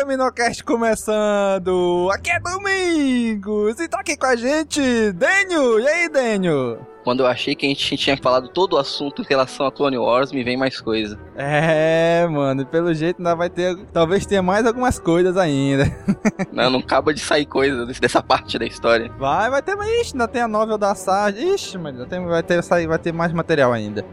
[0.00, 2.08] Caminocast começando!
[2.10, 3.78] Aqui é Domingos!
[3.78, 4.80] E tá aqui com a gente,
[5.12, 5.78] Dênio!
[5.78, 6.86] E aí, Dênio?
[7.04, 9.98] Quando eu achei que a gente tinha falado todo o assunto em relação a Clone
[9.98, 11.20] Wars, me vem mais coisa.
[11.36, 13.76] É, mano, pelo jeito ainda vai ter.
[13.92, 15.84] Talvez tenha mais algumas coisas ainda.
[16.50, 19.12] Não, não acaba de sair coisa dessa parte da história.
[19.18, 19.90] Vai, vai ter mais.
[20.00, 21.46] Ixi, ainda tem a novel da Sarge.
[21.46, 24.04] Ixi, mano, tem, vai, ter, vai ter mais material ainda.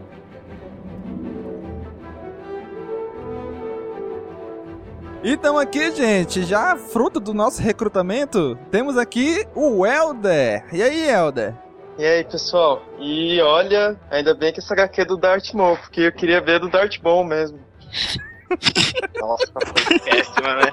[5.23, 10.63] Então aqui, gente, já fruto do nosso recrutamento, temos aqui o Elder.
[10.71, 11.55] E aí, Elder?
[11.97, 12.83] E aí, pessoal?
[12.99, 16.59] E olha, ainda bem que essa HQ é do Darth Maul, porque eu queria ver
[16.59, 17.59] do Darth Maul mesmo.
[19.19, 19.51] Nossa,
[19.87, 20.71] foi péssima, né?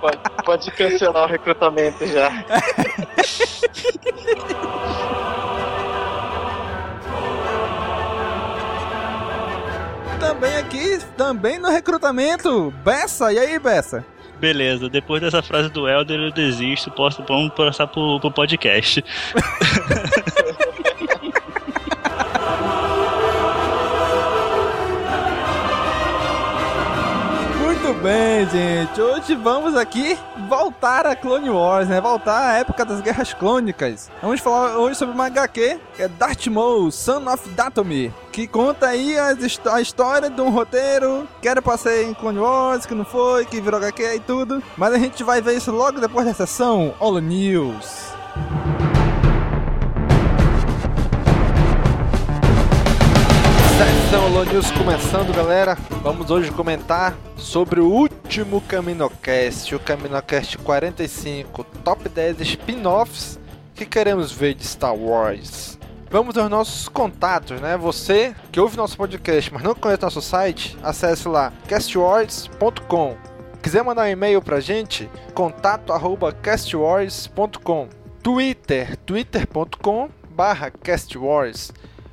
[0.00, 2.30] Pode, pode cancelar o recrutamento já.
[10.68, 13.32] aqui, também no recrutamento, Bessa.
[13.32, 14.04] E aí, Bessa?
[14.38, 19.02] Beleza, depois dessa frase do Elder eu desisto, posso, vamos passar pro, pro podcast.
[27.98, 29.00] bem, gente.
[29.00, 30.16] Hoje vamos aqui
[30.48, 32.00] voltar a Clone Wars, né?
[32.00, 34.10] Voltar à época das Guerras Clônicas.
[34.22, 38.86] Vamos falar hoje sobre uma HQ, que é Darth Maul, Son of Dathomir, que conta
[38.86, 43.04] aí a história de um roteiro que era pra ser em Clone Wars, que não
[43.04, 44.62] foi, que virou HQ e tudo.
[44.76, 48.12] Mas a gente vai ver isso logo depois da sessão All News.
[54.08, 55.76] Sessão Alô News começando, galera.
[56.02, 63.38] Vamos hoje comentar sobre o último Caminocast, o Caminocast 45, top 10 spin-offs
[63.74, 65.78] que queremos ver de Star Wars.
[66.10, 67.76] Vamos aos nossos contatos, né?
[67.76, 73.14] Você que ouve nosso podcast, mas não conhece nosso site, acesse lá castwars.com.
[73.62, 77.88] Quiser mandar um e-mail pra gente, contato@castwars.com.
[78.22, 81.70] Twitter, twitter.com barra castwars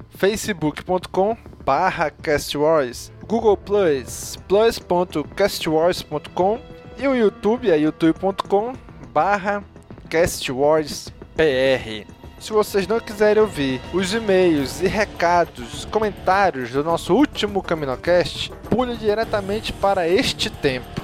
[0.10, 6.60] facebook.com barra castwars google plus plus.castwars.com
[6.98, 8.74] e o youtube é youtube.com
[9.12, 9.64] barra
[10.08, 12.06] castwarspr
[12.40, 18.96] se vocês não quiserem ouvir os e-mails e recados, comentários do nosso último CaminoCast, pule
[18.98, 21.02] diretamente para este tempo.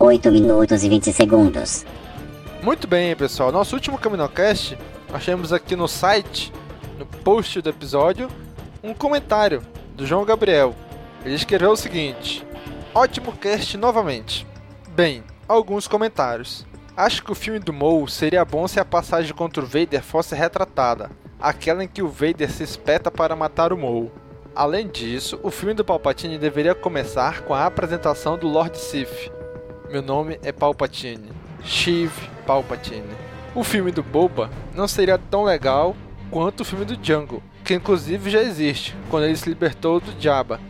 [0.00, 1.86] 8 minutos e 20 segundos.
[2.60, 3.52] Muito bem, pessoal.
[3.52, 4.76] Nosso último CaminoCast,
[5.12, 6.52] nós temos aqui no site
[6.98, 8.28] no post do episódio
[8.82, 9.62] um comentário
[9.94, 10.74] do João Gabriel.
[11.24, 12.46] Ele escreveu o seguinte:
[12.94, 14.46] Ótimo cast novamente.
[14.90, 16.66] Bem, alguns comentários.
[16.96, 20.34] Acho que o filme do Maul seria bom se a passagem contra o Vader fosse
[20.34, 21.10] retratada,
[21.40, 24.12] aquela em que o Vader se espeta para matar o Maul.
[24.54, 29.32] Além disso, o filme do Palpatine deveria começar com a apresentação do Lord Sith.
[29.90, 31.32] Meu nome é Palpatine.
[31.64, 32.12] Shiv
[32.46, 33.10] Palpatine.
[33.54, 35.96] O filme do Boba não seria tão legal
[36.30, 40.60] quanto o filme do Django, que inclusive já existe, quando ele se libertou do Jabba.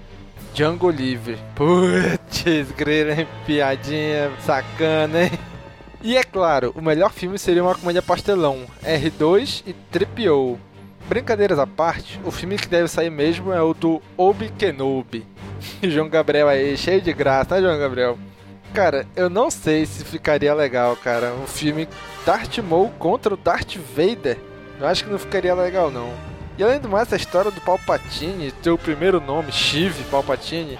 [0.54, 1.36] Django livre.
[1.56, 3.26] Putz, grila, hein?
[3.44, 5.32] Piadinha sacana, hein?
[6.00, 10.60] E é claro, o melhor filme seria uma comédia pastelão, R2 e Tripio.
[11.08, 15.26] brincadeiras à parte, o filme que deve sair mesmo é o do Obi Kenobi.
[15.82, 18.18] João Gabriel aí, cheio de graça, né, João Gabriel?
[18.72, 21.88] Cara, eu não sei se ficaria legal, cara, um filme
[22.26, 24.36] Darth Maul contra o Darth Vader.
[24.78, 26.12] Eu acho que não ficaria legal, não.
[26.56, 30.78] E além do mais, essa história do Palpatine, ter o primeiro nome, Shiv Palpatine,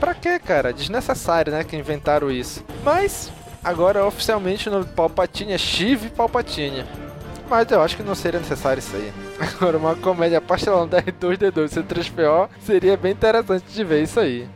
[0.00, 0.72] pra quê, cara?
[0.72, 2.64] Desnecessário, né, que inventaram isso.
[2.82, 3.30] Mas,
[3.62, 6.84] agora oficialmente o nome do Palpatine é Shiv Palpatine.
[7.48, 9.12] Mas eu acho que não seria necessário isso aí.
[9.38, 14.48] Agora, uma comédia pastelão da R2D2 C3PO seria bem interessante de ver isso aí.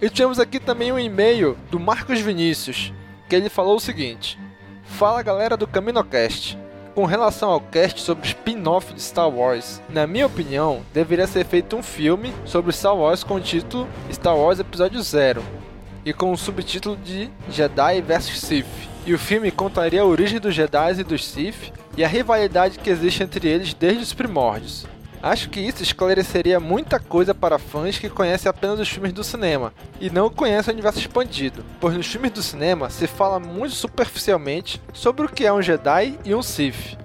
[0.00, 2.92] E tínhamos aqui também um e-mail do Marcos Vinícius,
[3.28, 4.38] que ele falou o seguinte:
[4.84, 6.56] Fala galera do CaminoCast.
[6.94, 11.74] Com relação ao cast sobre spin-off de Star Wars, na minha opinião, deveria ser feito
[11.74, 15.42] um filme sobre Star Wars com o título Star Wars Episódio 0
[16.04, 18.66] e com o subtítulo de Jedi vs Sith.
[19.04, 22.90] E o filme contaria a origem dos Jedi e dos Sith e a rivalidade que
[22.90, 24.86] existe entre eles desde os primórdios.
[25.24, 29.72] Acho que isso esclareceria muita coisa para fãs que conhecem apenas os filmes do cinema
[29.98, 34.82] e não conhecem o universo expandido, pois nos filmes do cinema se fala muito superficialmente
[34.92, 36.98] sobre o que é um Jedi e um Sith.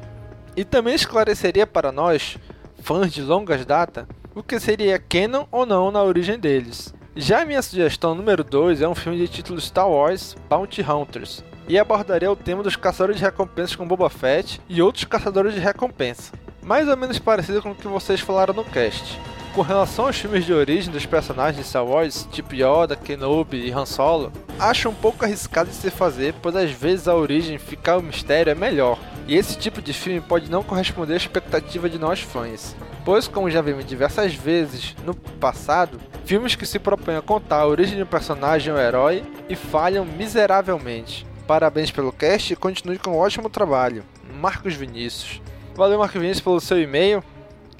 [0.53, 2.37] E também esclareceria para nós,
[2.83, 4.05] fãs de longas data,
[4.35, 6.93] o que seria canon ou não na origem deles.
[7.15, 11.41] Já a minha sugestão número 2 é um filme de título Star Wars Bounty Hunters,
[11.69, 15.61] e abordaria o tema dos caçadores de recompensas com Boba Fett e outros caçadores de
[15.61, 16.33] recompensa
[16.69, 19.19] mais ou menos parecido com o que vocês falaram no cast.
[19.55, 23.71] Com relação aos filmes de origem dos personagens de Star Wars, tipo Yoda, Kenobi e
[23.71, 27.97] Han Solo, acho um pouco arriscado de se fazer, pois às vezes a origem ficar
[27.97, 31.97] o mistério é melhor, e esse tipo de filme pode não corresponder à expectativa de
[31.97, 32.75] nós fãs.
[33.03, 37.67] Pois, como já vimos diversas vezes no passado, filmes que se propõem a contar a
[37.67, 41.25] origem de um personagem ou herói e falham miseravelmente.
[41.47, 44.05] Parabéns pelo cast e continue com um ótimo trabalho.
[44.39, 45.41] Marcos Vinícius.
[45.75, 47.23] Valeu, Marco Vinícius, pelo seu e-mail.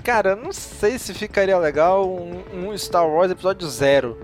[0.04, 4.18] Cara, não sei se ficaria legal um, um Star Wars episódio zero,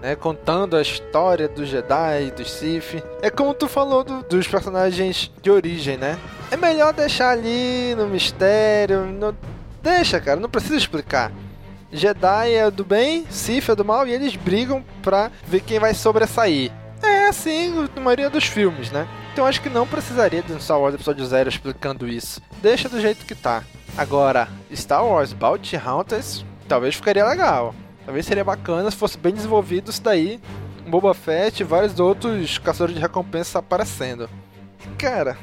[0.00, 0.14] né?
[0.14, 3.02] Contando a história do Jedi e do Sith.
[3.20, 6.18] É como tu falou do, dos personagens de origem, né?
[6.50, 9.06] É melhor deixar ali no mistério.
[9.06, 9.36] No...
[9.82, 11.32] Deixa, cara, não precisa explicar.
[11.92, 15.94] Jedi é do bem, Sith é do mal e eles brigam pra ver quem vai
[15.94, 16.70] sobressair.
[17.02, 19.08] É assim na maioria dos filmes, né?
[19.38, 22.42] Então acho que não precisaria de um Star Wars Episódio Zero explicando isso.
[22.60, 23.62] Deixa do jeito que tá.
[23.96, 27.72] Agora, Star Wars Bounty Hunters talvez ficaria legal.
[28.04, 30.40] Talvez seria bacana se fosse bem desenvolvido isso daí.
[30.88, 34.28] Boba Fett e vários outros caçadores de recompensa aparecendo.
[34.98, 35.38] Cara,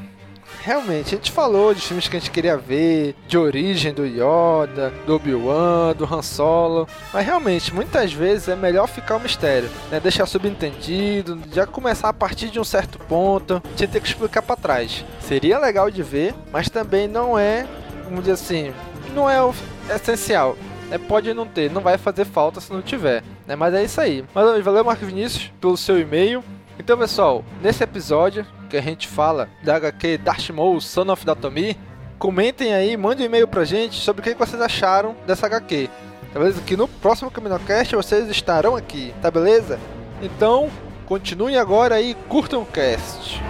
[0.65, 4.91] realmente, a gente falou de filmes que a gente queria ver, de origem do Yoda,
[5.06, 10.00] do Obi-Wan, do Han Solo, mas realmente, muitas vezes é melhor ficar o mistério, né?
[10.00, 14.56] Deixar subentendido, já começar a partir de um certo ponto, tinha ter que explicar para
[14.56, 15.06] trás.
[15.21, 17.68] Seria legal de ver, mas também não é,
[18.03, 18.73] vamos dizer assim,
[19.13, 19.53] não é o
[19.94, 20.57] essencial.
[20.89, 23.23] É, pode não ter, não vai fazer falta se não tiver.
[23.45, 23.56] Né?
[23.56, 24.25] Mas é isso aí.
[24.33, 26.44] Mas valeu, Marco Vinícius, pelo seu e-mail.
[26.77, 28.45] Então, pessoal, nesse episódio
[28.75, 31.77] que a gente fala da HQ Darth Maul, Son of Datomi,
[32.19, 35.89] comentem aí, mandem um e-mail pra gente sobre o que vocês acharam dessa HQ.
[36.33, 36.62] Tá beleza?
[36.62, 39.80] Que no próximo CaminoCast vocês estarão aqui, tá beleza?
[40.22, 40.69] Então,
[41.06, 43.42] continuem agora aí, curtam o cast.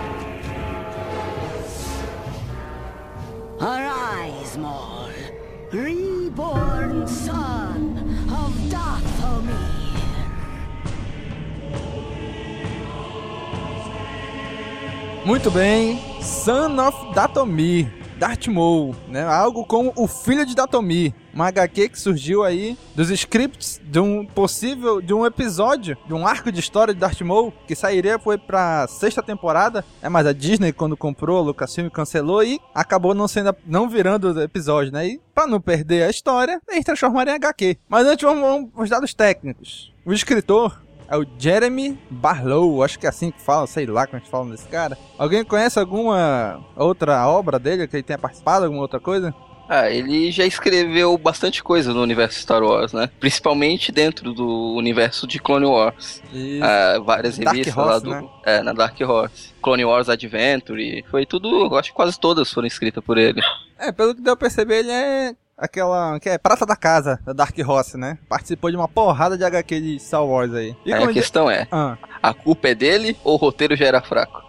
[15.25, 19.23] Muito bem, Son of Datomir, Darth Maul, né?
[19.23, 24.23] Algo como o filho de Datomir, uma HQ que surgiu aí dos scripts de um
[24.23, 28.37] possível, de um episódio, de um arco de história de Darth Maul, que sairia foi
[28.37, 33.27] pra sexta temporada, é, mas a Disney quando comprou, o Lucasfilm cancelou e acabou não
[33.27, 35.07] sendo, não virando episódio, né?
[35.07, 37.79] E pra não perder a história, eles transformaram em HQ.
[37.89, 39.91] Mas antes vamos, vamos os dados técnicos.
[40.05, 44.17] O escritor é o Jeremy Barlow, acho que é assim que fala, sei lá como
[44.17, 44.97] é que fala desse cara.
[45.17, 49.33] Alguém conhece alguma outra obra dele que ele tenha participado, alguma outra coisa?
[49.67, 53.09] Ah, ele já escreveu bastante coisa no universo Star Wars, né?
[53.19, 56.21] Principalmente dentro do universo de Clone Wars.
[56.61, 58.25] Ah, várias Dark revistas Horse, lá do.
[58.25, 58.29] né?
[58.45, 59.53] É, na Dark Horse.
[59.63, 61.03] Clone Wars Adventure.
[61.09, 61.75] Foi tudo.
[61.77, 63.41] Acho que quase todas foram escritas por ele.
[63.79, 66.19] É, pelo que deu pra perceber, ele é aquela.
[66.19, 68.17] que é prata da casa, da Dark Horse, né?
[68.29, 70.75] Participou de uma porrada de HQ de Star Wars aí.
[70.85, 71.97] E Aí a ele- questão é: Ah.
[72.21, 74.43] a culpa é dele ou o roteiro já era fraco?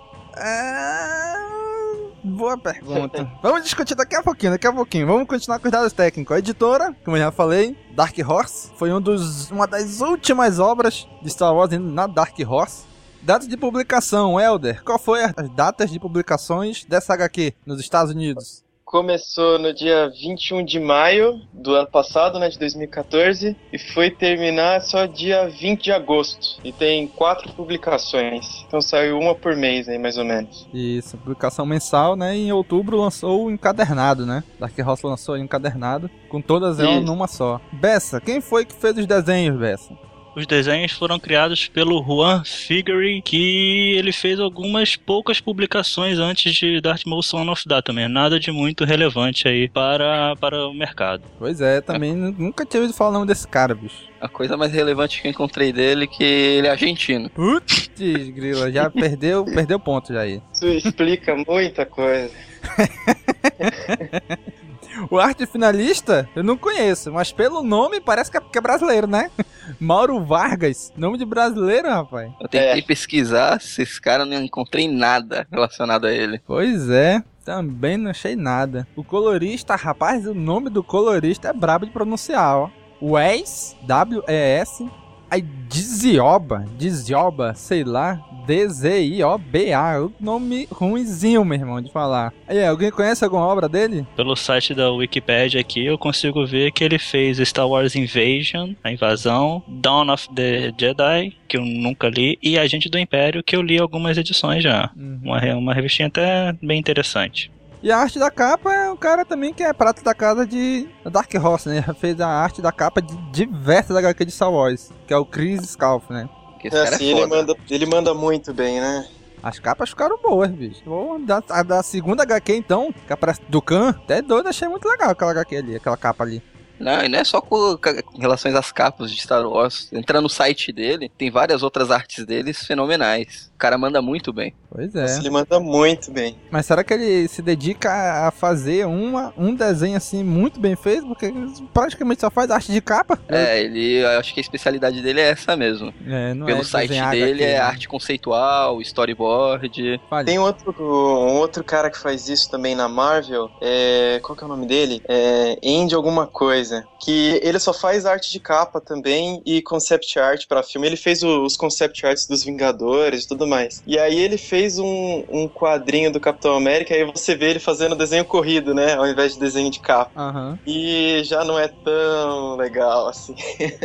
[2.24, 3.30] Boa pergunta.
[3.40, 5.06] Vamos discutir daqui a pouquinho, daqui a pouquinho.
[5.06, 6.34] Vamos continuar com os dados técnicos.
[6.34, 11.06] A editora, como eu já falei, Dark Horse, foi um dos, uma das últimas obras
[11.22, 12.84] de Star Wars na Dark Horse.
[13.22, 14.82] Datas de publicação, Elder.
[14.84, 18.64] Qual foi as datas de publicações dessa HQ nos Estados Unidos?
[18.96, 24.80] Começou no dia 21 de maio do ano passado, né, de 2014, e foi terminar
[24.80, 26.58] só dia 20 de agosto.
[26.64, 28.64] E tem quatro publicações.
[28.66, 30.66] Então saiu uma por mês aí, mais ou menos.
[30.72, 32.34] Isso, publicação mensal, né?
[32.34, 34.42] E em outubro lançou o encadernado, né?
[34.58, 37.04] Dark Horse lançou o encadernado, com todas elas Isso.
[37.04, 37.60] numa só.
[37.70, 40.05] Bessa, quem foi que fez os desenhos, Bessa?
[40.36, 46.78] Os desenhos foram criados pelo Juan Figuery, que ele fez algumas poucas publicações antes de
[46.78, 48.06] Darth Maul Son of Dathomir.
[48.10, 51.22] Nada de muito relevante aí para, para o mercado.
[51.38, 53.96] Pois é, também nu- nunca tinha ouvido falar o nome desse cara, bicho.
[54.20, 57.30] A coisa mais relevante que eu encontrei dele é que ele é argentino.
[57.30, 60.42] Putz, grila, já perdeu, perdeu ponto já aí.
[60.52, 62.30] Isso explica muita coisa.
[65.10, 69.30] O arte finalista eu não conheço, mas pelo nome parece que é, é brasileiro, né?
[69.78, 72.32] Mauro Vargas, nome de brasileiro, rapaz.
[72.40, 76.40] Eu tentei pesquisar se esse cara não encontrei nada relacionado a ele.
[76.46, 78.86] Pois é, também não achei nada.
[78.96, 82.70] O colorista, rapaz, o nome do colorista é brabo de pronunciar, ó.
[83.00, 84.88] Wes, W-E-S,
[85.30, 92.32] aí Dizioba, Dizioba, sei lá, D-Z-I-O-B-A, o nome ruimzinho, meu irmão, de falar.
[92.48, 94.06] Aí, alguém conhece alguma obra dele?
[94.16, 98.90] Pelo site da Wikipedia aqui, eu consigo ver que ele fez Star Wars Invasion, a
[98.90, 103.62] invasão, Dawn of the Jedi, que eu nunca li, e Agente do Império, que eu
[103.62, 104.90] li algumas edições já.
[104.96, 107.50] Uma, re- uma revistinha até bem interessante.
[107.82, 110.88] E a arte da capa é um cara também que é prato da casa de
[111.12, 111.84] Dark Horse, né?
[112.00, 115.60] Fez a arte da capa de diversas HQ de Star Wars, que é o Chris
[115.70, 116.28] Scalf, né?
[116.64, 119.06] É, assim, ele, manda, ele manda muito bem, né?
[119.42, 120.82] As capas ficaram boas, bicho.
[121.20, 125.10] Da, a da segunda HQ, então, que aparece do Khan, até doido, achei muito legal
[125.10, 126.42] aquela HQ ali, aquela capa ali.
[126.78, 129.88] Não, e não é só com, com relações às capas de Star Wars.
[129.92, 133.50] Entra no site dele, tem várias outras artes deles fenomenais.
[133.56, 134.52] O cara manda muito bem.
[134.70, 135.16] Pois é.
[135.16, 136.36] Ele manda muito bem.
[136.50, 137.90] Mas será que ele se dedica
[138.28, 141.06] a fazer uma, um desenho assim muito bem feito?
[141.06, 141.32] Porque
[141.72, 143.18] praticamente só faz arte de capa.
[143.28, 145.90] É, ele, eu acho que a especialidade dele é essa mesmo.
[146.06, 147.00] É, não Pelo é site dele
[147.32, 147.58] HQ, é né?
[147.58, 150.00] arte conceitual, storyboard.
[150.26, 153.50] Tem outro, um outro cara que faz isso também na Marvel.
[153.62, 155.02] É, qual que é o nome dele?
[155.08, 156.84] É Andy alguma coisa.
[157.02, 160.86] Que ele só faz arte de capa também e concept art pra filme.
[160.86, 163.82] Ele fez o- os concept arts dos Vingadores e tudo mais.
[163.86, 167.60] E aí ele fez um, um quadrinho do Capitão América e aí você vê ele
[167.60, 168.94] fazendo desenho corrido, né?
[168.94, 170.10] Ao invés de desenho de capa.
[170.16, 170.58] Aham.
[170.66, 173.34] E já não é tão legal assim.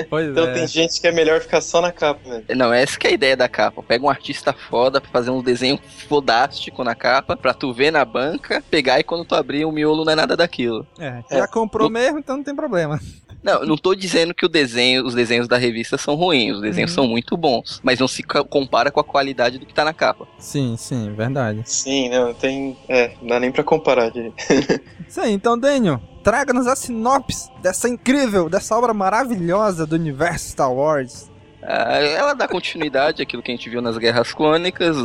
[0.09, 0.53] Pois então é.
[0.53, 2.43] tem gente que é melhor ficar só na capa, né?
[2.55, 3.83] Não, essa que é a ideia da capa.
[3.83, 8.03] Pega um artista foda pra fazer um desenho fodástico na capa, pra tu ver na
[8.03, 10.85] banca, pegar e quando tu abrir o miolo não é nada daquilo.
[10.99, 12.99] É, já comprou mesmo, então não tem problema.
[13.43, 16.91] Não, não tô dizendo que o desenho, os desenhos da revista são ruins, os desenhos
[16.91, 16.95] Uhum.
[16.95, 20.27] são muito bons, mas não se compara com a qualidade do que tá na capa.
[20.37, 21.61] Sim, sim, verdade.
[21.65, 22.77] Sim, não, tem.
[22.87, 24.35] É, não dá nem pra comparar direito.
[25.07, 30.71] Isso aí, então, Daniel, traga-nos a sinopse dessa incrível, dessa obra maravilhosa do universo Star
[30.71, 31.30] Wars.
[31.63, 34.97] Ah, ela dá continuidade àquilo que a gente viu nas Guerras Clônicas,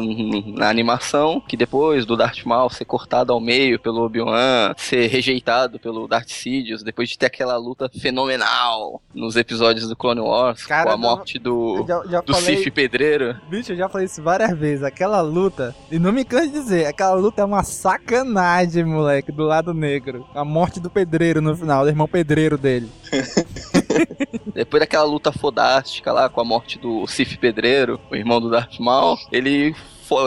[0.54, 5.78] na animação, que depois do Darth Maul ser cortado ao meio pelo Obi-Wan, ser rejeitado
[5.78, 10.84] pelo Darth Sidious, depois de ter aquela luta fenomenal nos episódios do Clone Wars, Cara,
[10.84, 13.36] com a morte do, já- já do falei- Sif Pedreiro.
[13.48, 14.82] Bicho, eu já falei isso várias vezes.
[14.84, 19.44] Aquela luta, e não me canso de dizer, aquela luta é uma sacanagem, moleque, do
[19.44, 20.26] lado negro.
[20.34, 22.88] A morte do pedreiro no final, do irmão pedreiro dele.
[24.54, 28.78] Depois daquela luta fodástica lá com a morte do Sif Pedreiro, o irmão do Darth
[28.78, 29.74] Maul, ele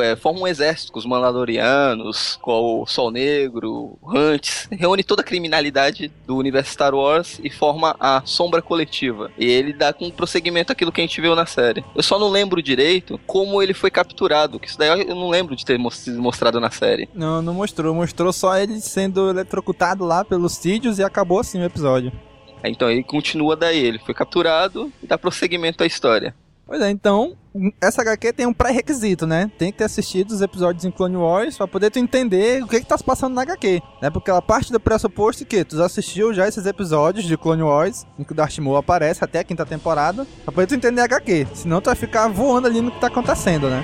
[0.03, 5.25] é, forma um exército com os Mandalorianos, com o Sol Negro, Hunts, reúne toda a
[5.25, 9.31] criminalidade do universo Star Wars e forma a Sombra Coletiva.
[9.38, 11.83] E ele dá com prosseguimento aquilo que a gente viu na série.
[11.95, 15.55] Eu só não lembro direito como ele foi capturado, que isso daí eu não lembro
[15.55, 17.07] de ter mostrado na série.
[17.13, 17.95] Não, não mostrou.
[17.95, 22.11] Mostrou só ele sendo eletrocutado lá pelos Sídios e acabou assim o episódio.
[22.63, 26.33] Então ele continua daí, ele foi capturado e dá prosseguimento à história.
[26.69, 27.35] Pois é, então,
[27.81, 29.49] essa HQ tem um pré-requisito, né?
[29.57, 32.79] Tem que ter assistido os episódios em Clone Wars pra poder tu entender o que
[32.79, 34.11] que tá se passando na HQ, né?
[34.11, 38.23] Porque ela parte do pressuposto que tu assistiu já esses episódios de Clone Wars, em
[38.23, 41.47] que o Darth Maul aparece até a quinta temporada, pra poder tu entender a HQ.
[41.55, 43.83] Senão tu vai ficar voando ali no que tá acontecendo, né?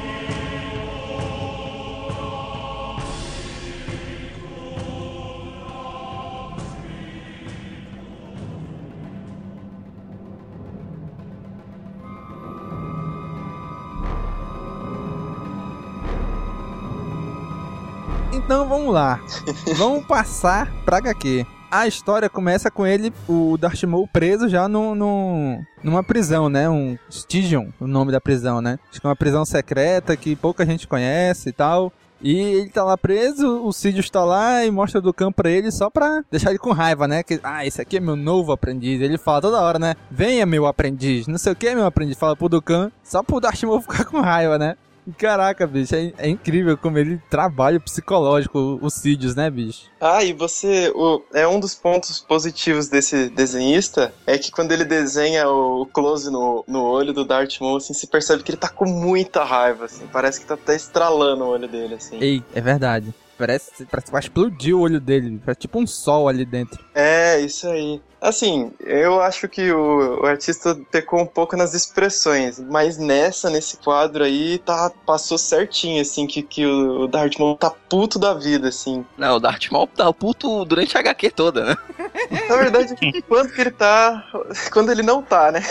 [18.46, 19.20] Então vamos lá.
[19.76, 21.46] vamos passar pra HQ.
[21.72, 26.70] A história começa com ele, o Darth Maul preso já no, no- numa prisão, né?
[26.70, 28.80] Um Stygian, o nome da prisão, né?
[28.90, 31.92] Acho que é uma prisão secreta que pouca gente conhece e tal.
[32.22, 35.70] E ele tá lá preso, o Sidious tá lá e mostra do campo pra ele
[35.70, 37.22] só pra deixar ele com raiva, né?
[37.22, 39.02] Que, ah, esse aqui é meu novo aprendiz.
[39.02, 39.96] Ele fala toda hora, né?
[40.10, 41.28] Venha, meu aprendiz.
[41.28, 42.18] Não sei o que, meu aprendiz.
[42.18, 44.76] Fala pro Dukan, só pro Darth Maul ficar com raiva, né?
[45.18, 49.84] Caraca, bicho, é, é incrível como ele trabalha o psicológico, o, o Sidious, né, bicho?
[50.00, 50.92] Ah, e você.
[50.96, 56.32] O, é um dos pontos positivos desse desenhista é que quando ele desenha o close
[56.32, 59.86] no, no olho do Darth Maul, assim, se percebe que ele tá com muita raiva,
[59.86, 60.08] assim.
[60.12, 62.18] Parece que tá até estralando o olho dele, assim.
[62.20, 63.14] Ei, é verdade.
[63.38, 65.42] Parece, parece que vai explodir o olho dele.
[65.44, 66.84] Parece tipo um sol ali dentro.
[66.94, 68.02] É, isso aí.
[68.22, 73.78] Assim, eu acho que o, o, artista pecou um pouco nas expressões, mas nessa, nesse
[73.78, 78.34] quadro aí, tá, passou certinho, assim, que, que o, o Darth Maul tá puto da
[78.34, 79.06] vida, assim.
[79.16, 81.78] Não, o Darth Maul tá puto durante a HQ toda, né?
[82.50, 82.96] Na verdade,
[83.28, 84.26] quando que ele tá...
[84.72, 85.62] Quando ele não tá, né?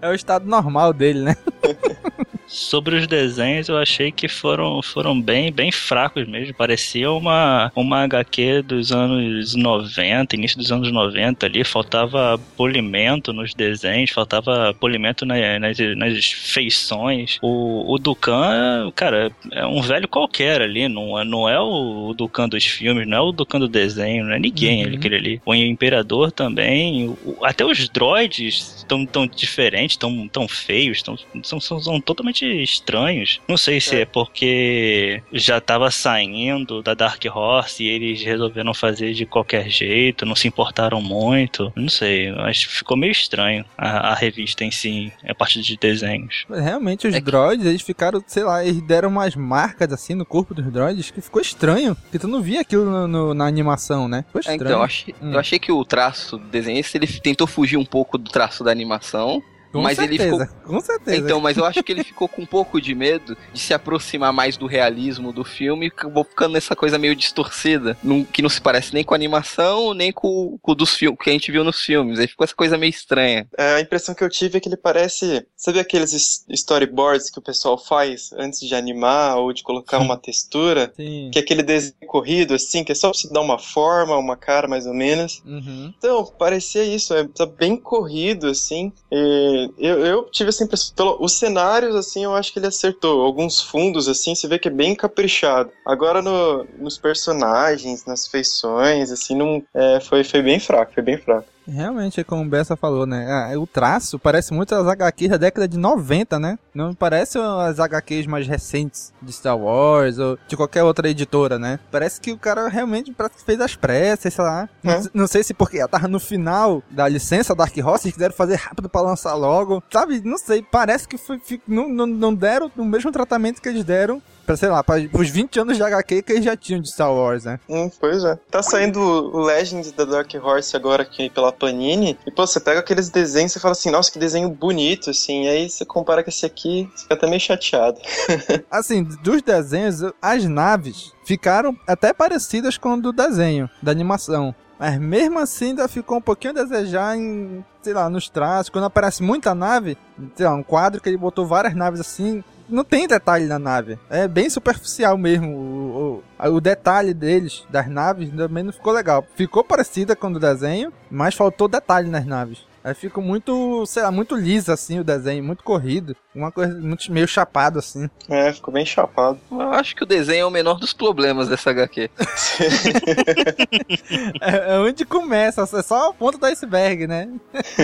[0.00, 1.36] É o estado normal dele, né?
[2.46, 6.54] Sobre os desenhos, eu achei que foram, foram bem, bem fracos mesmo.
[6.54, 11.64] Parecia uma, uma HQ dos anos 90, início dos anos 90 ali.
[11.64, 17.38] Faltava polimento nos desenhos, faltava polimento na, nas, nas feições.
[17.42, 20.88] O, o Dukan, cara, é um velho qualquer ali.
[20.88, 24.38] Não, não é o Dukan dos filmes, não é o Dukan do desenho, não é
[24.38, 24.94] ninguém uhum.
[24.94, 25.42] aquele ali.
[25.44, 27.08] O Imperador também.
[27.08, 32.35] O, até os droids estão tão diferentes, tão, tão feios, tão, são, são, são totalmente
[32.44, 33.40] estranhos.
[33.48, 38.74] Não sei se é, é porque já tava saindo da Dark Horse e eles resolveram
[38.74, 41.72] fazer de qualquer jeito, não se importaram muito.
[41.74, 46.46] Não sei, mas ficou meio estranho a, a revista em si, a parte de desenhos.
[46.48, 47.68] Realmente, os é droids, que...
[47.68, 51.40] eles ficaram, sei lá, eles deram umas marcas assim no corpo dos droids que ficou
[51.40, 51.94] estranho.
[51.94, 54.24] Porque tu não via aquilo no, no, na animação, né?
[54.26, 54.60] Ficou estranho.
[54.60, 55.32] É, então, eu achei, hum.
[55.32, 58.70] eu achei que o traço do desenhista ele tentou fugir um pouco do traço da
[58.70, 61.16] animação com mas certeza, ele ficou com certeza.
[61.16, 64.32] Então, mas eu acho que ele ficou com um pouco de medo de se aproximar
[64.32, 68.48] mais do realismo do filme e acabou ficando nessa coisa meio distorcida, num, que não
[68.48, 71.64] se parece nem com a animação, nem com, com dos filmes que a gente viu
[71.64, 72.18] nos filmes.
[72.18, 73.46] Aí ficou essa coisa meio estranha.
[73.56, 77.42] É, a impressão que eu tive é que ele parece, sabe aqueles storyboards que o
[77.42, 81.30] pessoal faz antes de animar ou de colocar uma textura, Sim.
[81.32, 84.36] que é aquele desenho corrido assim, que é só pra se dar uma forma, uma
[84.36, 85.42] cara mais ou menos.
[85.44, 85.92] Uhum.
[85.96, 88.92] Então, parecia isso, é tá bem corrido assim.
[89.10, 90.94] E eu, eu tive essa impressão.
[90.94, 93.22] Pelo, os cenários, assim, eu acho que ele acertou.
[93.22, 95.70] Alguns fundos, assim, você vê que é bem caprichado.
[95.84, 101.18] Agora, no, nos personagens, nas feições, assim, não, é, foi, foi bem fraco, foi bem
[101.18, 101.48] fraco.
[101.68, 103.26] Realmente, como o Bessa falou, né?
[103.28, 106.58] Ah, o traço parece muito as HQs da década de 90, né?
[106.74, 111.78] Não parece as HQs mais recentes de Star Wars ou de qualquer outra editora, né?
[111.90, 114.68] Parece que o cara realmente fez as pressas, sei lá.
[114.84, 114.88] É.
[114.88, 118.34] Não, não, sei se porque ela tava no final da licença Dark Horse e quiseram
[118.34, 119.82] fazer rápido para lançar logo.
[119.90, 120.20] Sabe?
[120.24, 120.62] Não sei.
[120.62, 124.68] Parece que foi, não, não, não deram o mesmo tratamento que eles deram pra, sei
[124.68, 127.58] lá, para os 20 anos de HQ que eles já tinham de Star Wars, né?
[127.68, 128.38] Hum, pois é.
[128.50, 132.80] Tá saindo o Legends da Dark Horse agora aqui pela Panini, e pô, você pega
[132.80, 136.30] aqueles desenhos e fala assim, nossa, que desenho bonito, assim, e aí você compara com
[136.30, 137.98] esse aqui, você fica até meio chateado.
[138.70, 144.54] assim, dos desenhos, as naves ficaram até parecidas com o do desenho, da animação.
[144.78, 148.68] Mas mesmo assim ainda ficou um pouquinho a desejar em, sei lá, nos traços.
[148.68, 149.96] Quando aparece muita nave,
[150.34, 153.98] sei lá, um quadro que ele botou várias naves assim, não tem detalhe na nave.
[154.10, 155.56] É bem superficial mesmo.
[155.56, 159.26] O, o, o, detalhe deles, das naves, também não ficou legal.
[159.34, 162.66] Ficou parecida com o desenho, mas faltou detalhe nas naves.
[162.86, 166.14] Aí fica muito, sei lá, muito liso assim o desenho, muito corrido.
[166.32, 168.08] Uma coisa muito meio chapado assim.
[168.28, 169.40] É, ficou bem chapado.
[169.50, 172.08] Eu acho que o desenho é o menor dos problemas dessa HQ.
[174.40, 177.28] é, é, onde começa, é só a ponta do iceberg, né?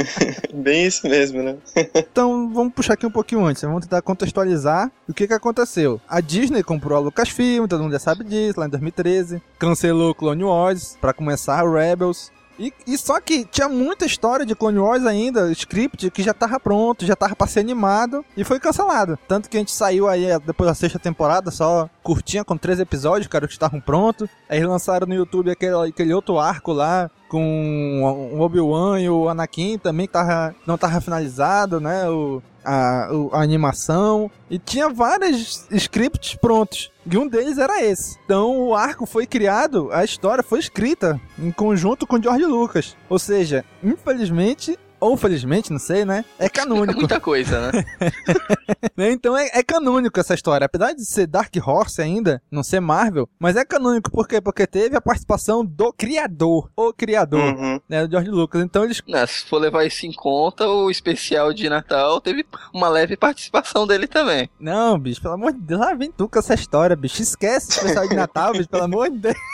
[0.55, 1.57] bem isso mesmo, né?
[1.97, 6.01] então vamos puxar aqui um pouquinho antes, vamos tentar contextualizar o que que aconteceu.
[6.09, 9.43] A Disney comprou a Lucasfilm, todo mundo já sabe disso, lá em 2013.
[9.59, 12.31] Cancelou Clone Wars para começar Rebels.
[12.59, 16.61] E, e, só que tinha muita história de Clone Wars ainda, script que já tava
[16.61, 19.19] pronto, já tava pra ser animado e foi cancelado.
[19.27, 22.79] Tanto que a gente saiu aí eh, depois da sexta temporada, só curtinha com três
[22.79, 24.29] episódios, cara, que estavam prontos.
[24.49, 29.79] Aí lançaram no YouTube aquele, aquele outro arco lá com o Obi-Wan e o Anakin
[29.79, 32.07] também que tava, não tava finalizado, né?
[32.09, 34.31] O, a, a animação.
[34.51, 36.91] E tinha vários scripts prontos.
[37.11, 38.19] E um deles era esse.
[38.25, 42.97] Então o arco foi criado, a história foi escrita em conjunto com George Lucas.
[43.09, 46.25] Ou seja, infelizmente, ou felizmente, não sei, né?
[46.39, 47.01] É canônico.
[47.01, 47.73] muita coisa,
[48.97, 49.11] né?
[49.11, 50.65] então é, é, canônico essa história.
[50.65, 54.41] Apesar de ser Dark Horse ainda, não ser Marvel, mas é canônico por quê?
[54.41, 57.81] Porque teve a participação do criador, o criador, uhum.
[57.89, 58.63] né, do George Lucas.
[58.63, 59.03] Então eles.
[59.09, 63.87] Não, se for levar isso em conta, o especial de Natal teve uma leve participação
[63.87, 64.49] dele também.
[64.61, 67.21] Não, bicho, pelo amor de Deus, lá vem tu com essa história, bicho.
[67.21, 69.37] Esquece o especial de Natal, bicho, pelo amor de Deus.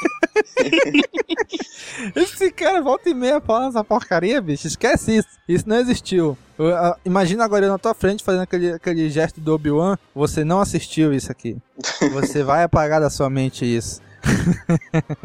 [2.15, 4.67] Esse cara volta e meia falando essa porcaria, bicho.
[4.67, 5.38] Esquece isso.
[5.49, 6.37] Isso não existiu.
[7.05, 9.97] Imagina agora eu na tua frente fazendo aquele, aquele gesto do Obi-Wan.
[10.15, 11.57] Você não assistiu isso aqui.
[12.13, 14.01] Você vai apagar da sua mente isso.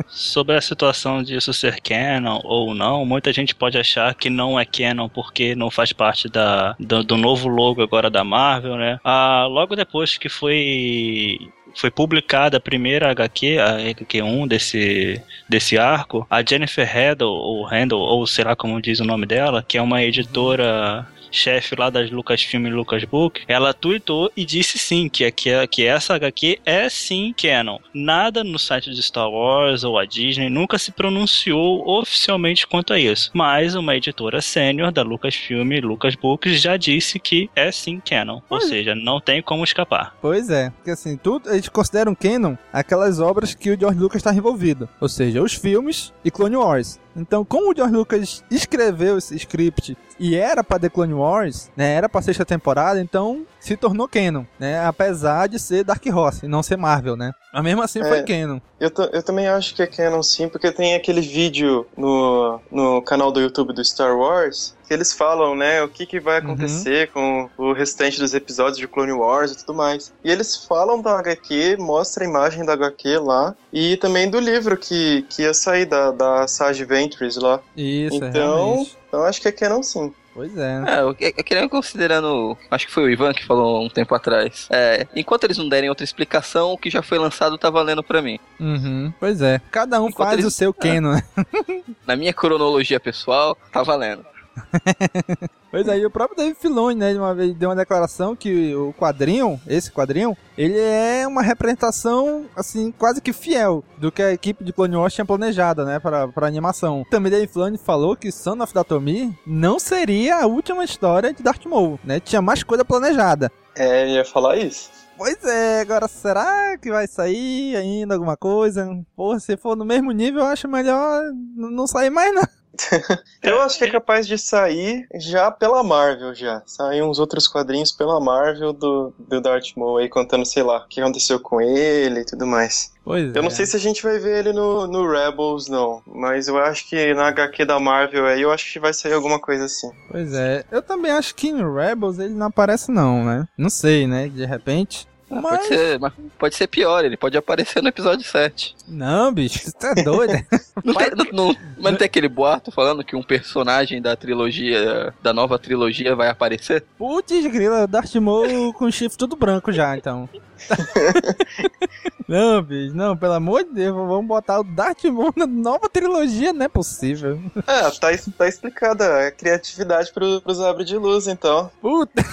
[0.08, 4.66] Sobre a situação disso ser canon ou não, muita gente pode achar que não é
[4.66, 9.00] canon porque não faz parte da, do, do novo logo agora da Marvel, né?
[9.04, 11.40] Ah, logo depois que foi
[11.76, 18.00] foi publicada a primeira HQ, a HQ1 desse, desse arco, a Jennifer Handel, ou Handel,
[18.00, 22.10] ou sei lá como diz o nome dela, que é uma editora chefe lá das
[22.10, 27.34] Lucasfilm e Lucasbook, ela tweetou e disse sim, que, que, que essa HQ é sim
[27.36, 27.80] canon.
[27.94, 33.00] Nada no site de Star Wars ou a Disney nunca se pronunciou oficialmente quanto a
[33.00, 33.32] isso.
[33.34, 38.42] Mas uma editora sênior da Lucasfilm e Lucasbooks já disse que é sim canon.
[38.50, 40.16] Ou seja, não tem como escapar.
[40.22, 44.34] Pois é, porque assim, tudo, eles consideram canon aquelas obras que o George Lucas está
[44.34, 44.88] envolvido.
[45.00, 47.00] Ou seja, os filmes e Clone Wars.
[47.16, 51.94] Então, como o George Lucas escreveu esse script e era para The Clone Wars, né,
[51.94, 56.50] era para sexta temporada, então se tornou canon, né, apesar de ser Dark Horse e
[56.50, 57.32] não ser Marvel, né.
[57.54, 58.60] Mas mesmo assim é, foi canon.
[58.78, 63.32] Eu, eu também acho que é canon sim, porque tem aquele vídeo no, no canal
[63.32, 66.48] do YouTube do Star Wars que eles falam, né, o que, que vai uhum.
[66.48, 67.50] acontecer uhum.
[67.58, 70.14] com o restante dos episódios de Clone Wars e tudo mais.
[70.24, 74.76] E eles falam da HQ, mostra a imagem da HQ lá, e também do livro
[74.78, 77.62] que, que ia sair da, da Sage Ventures lá.
[77.78, 80.14] Isso, então, então acho que é canon sim.
[80.34, 80.84] Pois é.
[80.88, 82.58] É, eu, eu queria considerando.
[82.72, 84.68] Acho que foi o Ivan que falou um tempo atrás.
[84.72, 88.22] É, enquanto eles não derem outra explicação, o que já foi lançado tá valendo pra
[88.22, 88.40] mim.
[88.60, 89.62] Uhum, pois é.
[89.72, 91.24] Cada um enquanto faz eles, o seu Canon, né?
[92.08, 94.26] Na minha cronologia pessoal, tá valendo.
[95.72, 98.94] pois aí, o próprio David Filoni, né, de uma vez deu uma declaração que o
[98.94, 104.64] quadrinho, esse quadrinho, ele é uma representação, assim, quase que fiel do que a equipe
[104.64, 107.06] de Clone Wars tinha planejado, né, para para animação.
[107.10, 111.66] Também David Filoni falou que Son of Datomi não seria a última história de Darth
[111.66, 113.52] Maul, né, tinha mais coisa planejada.
[113.76, 114.92] É, ia falar isso.
[115.18, 118.88] Pois é, agora será que vai sair ainda alguma coisa?
[119.16, 121.24] Pô, se for no mesmo nível, eu acho melhor
[121.56, 122.44] não sair mais não.
[123.42, 126.62] eu acho que é capaz de sair já pela Marvel, já.
[126.66, 130.88] Sair uns outros quadrinhos pela Marvel do, do Darth Maul aí, contando, sei lá, o
[130.88, 132.92] que aconteceu com ele e tudo mais.
[133.04, 133.44] Pois eu é.
[133.44, 136.02] não sei se a gente vai ver ele no, no Rebels, não.
[136.08, 139.40] Mas eu acho que na HQ da Marvel aí, eu acho que vai sair alguma
[139.40, 139.92] coisa assim.
[140.10, 140.64] Pois é.
[140.72, 143.48] Eu também acho que no Rebels ele não aparece, não, né?
[143.58, 144.30] Não sei, né?
[144.30, 145.08] De repente.
[145.38, 145.58] Ah, mas...
[145.58, 148.76] Pode, ser, mas pode ser pior, ele pode aparecer no episódio 7.
[148.88, 150.34] Não, bicho, você tá doido?
[150.84, 155.14] não tem, não, não, mas não tem aquele boato falando que um personagem da trilogia,
[155.22, 156.84] da nova trilogia vai aparecer?
[156.98, 160.30] Putz, grila, Darth Maul com chifre tudo branco já, então.
[162.28, 166.54] não, bicho, não, pelo amor de Deus, vamos botar o Darth Maul na nova trilogia,
[166.54, 167.40] não é possível.
[167.68, 171.72] É, tá, tá explicada a criatividade pro, pros Abre de Luz, então.
[171.82, 172.24] Puta!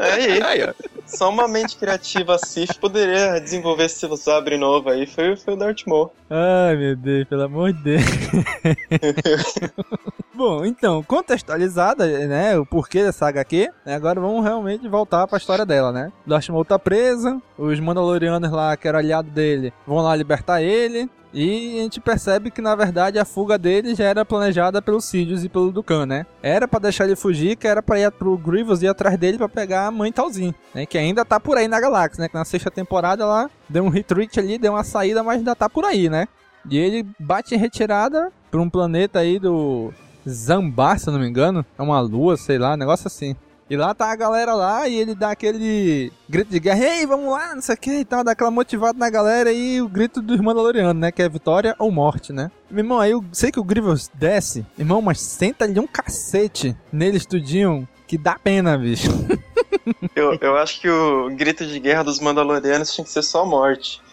[0.00, 0.42] É aí.
[0.42, 0.72] aí ó.
[1.06, 5.82] Só uma mente criativa Sif poderia desenvolver esse sabre novo aí, foi, foi o Darth
[5.86, 6.12] Maul.
[6.30, 8.02] Ai, meu Deus, pelo amor de Deus.
[10.34, 15.38] Bom, então, contextualizada, né, o porquê dessa HQ, né, agora vamos realmente voltar para a
[15.38, 16.10] história dela, né?
[16.26, 21.10] Darth Maul tá presa, os Mandalorianos lá, que eram aliado dele, vão lá libertar ele,
[21.34, 25.44] e a gente percebe que na verdade a fuga dele já era planejada pelo Sidious
[25.44, 26.26] e pelo Dukan, né?
[26.42, 29.48] Era para deixar ele fugir, que era para ir pro Grievous ir atrás dele para
[29.48, 30.84] pegar a mãe Talzin, né?
[30.84, 32.28] Que ainda tá por aí na galáxia, né?
[32.28, 35.70] Que na sexta temporada ela deu um retreat ali, deu uma saída, mas ainda tá
[35.70, 36.28] por aí, né?
[36.68, 39.92] E ele bate em retirada pra um planeta aí do
[40.28, 41.64] Zambar, se eu não me engano.
[41.78, 43.36] É uma lua, sei lá, um negócio assim.
[43.70, 47.30] E lá tá a galera lá e ele dá aquele grito de guerra, ei, vamos
[47.32, 50.20] lá, não sei o que e tal, dá aquela motivada na galera e o grito
[50.20, 51.10] dos Mandalorianos, né?
[51.10, 52.50] Que é vitória ou morte, né?
[52.70, 56.76] Meu irmão, aí eu sei que o Grievous desce, irmão, mas senta ali um cacete
[56.92, 59.08] nele tudinho que dá pena, bicho.
[60.14, 64.00] Eu, eu acho que o grito de guerra dos Mandalorianos tinha que ser só morte.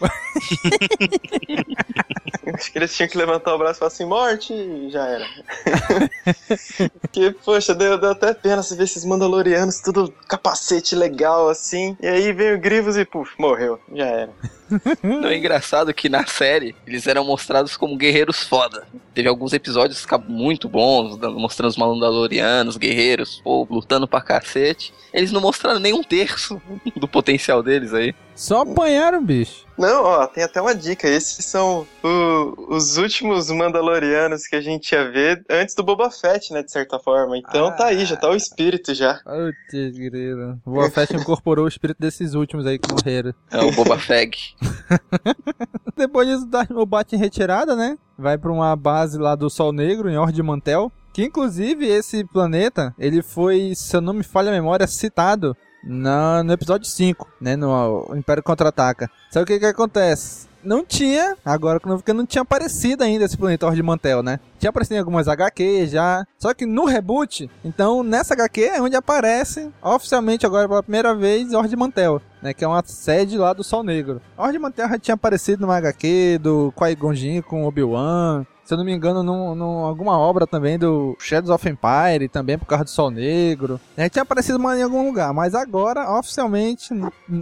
[2.54, 5.26] acho que eles tinham que levantar o braço e falar assim, morte, e já era.
[7.00, 11.96] Porque, poxa, deu, deu até pena você ver esses Mandalorianos, tudo capacete legal assim.
[12.00, 14.32] E aí vem o Grievous e, puf, morreu, já era.
[15.02, 18.86] Não é engraçado que na série eles eram mostrados como guerreiros foda.
[19.14, 24.92] Teve alguns episódios muito bons, mostrando os Mandalorianos, guerreiros, pô, lutando pra cacete.
[25.12, 26.60] Eles não mostraram nem um terço
[26.96, 28.14] do potencial deles aí.
[28.34, 29.66] Só apanharam, bicho.
[29.80, 31.08] Não, ó, tem até uma dica.
[31.08, 36.52] Esses são o, os últimos Mandalorianos que a gente ia ver antes do Boba Fett,
[36.52, 37.38] né, de certa forma.
[37.38, 37.72] Então ah.
[37.72, 39.14] tá aí, já tá o espírito já.
[39.24, 40.60] Putz, grilo.
[40.66, 43.32] O Boba Fett incorporou o espírito desses últimos aí que morreram.
[43.50, 44.36] É o Boba Feg.
[45.96, 47.96] Depois disso, o bate em retirada, né?
[48.18, 50.92] Vai pra uma base lá do Sol Negro, em Ord Mantel.
[51.10, 56.42] Que inclusive esse planeta, ele foi, se eu não me falha a memória, citado na,
[56.42, 57.56] no episódio 5, né?
[57.56, 59.10] No Império Contra-Ataca.
[59.30, 60.48] Sabe o que que acontece?
[60.62, 64.38] Não tinha, agora porque não tinha aparecido ainda esse planeta de Mantel, né?
[64.58, 66.26] Tinha aparecido em algumas HQ já.
[66.38, 71.54] Só que no reboot, então nessa HQ é onde aparece oficialmente agora pela primeira vez
[71.54, 72.52] Ord Mantel, né?
[72.52, 74.20] Que é uma sede lá do Sol Negro.
[74.36, 78.84] Ord Mantel já tinha aparecido numa HQ do Qui-Gon Jinn com Obi-Wan se eu não
[78.84, 82.90] me engano, num, num, alguma obra também do Shadows of Empire, também por causa do
[82.90, 83.80] Sol Negro.
[83.96, 86.90] A gente tinha aparecido em algum lugar, mas agora, oficialmente,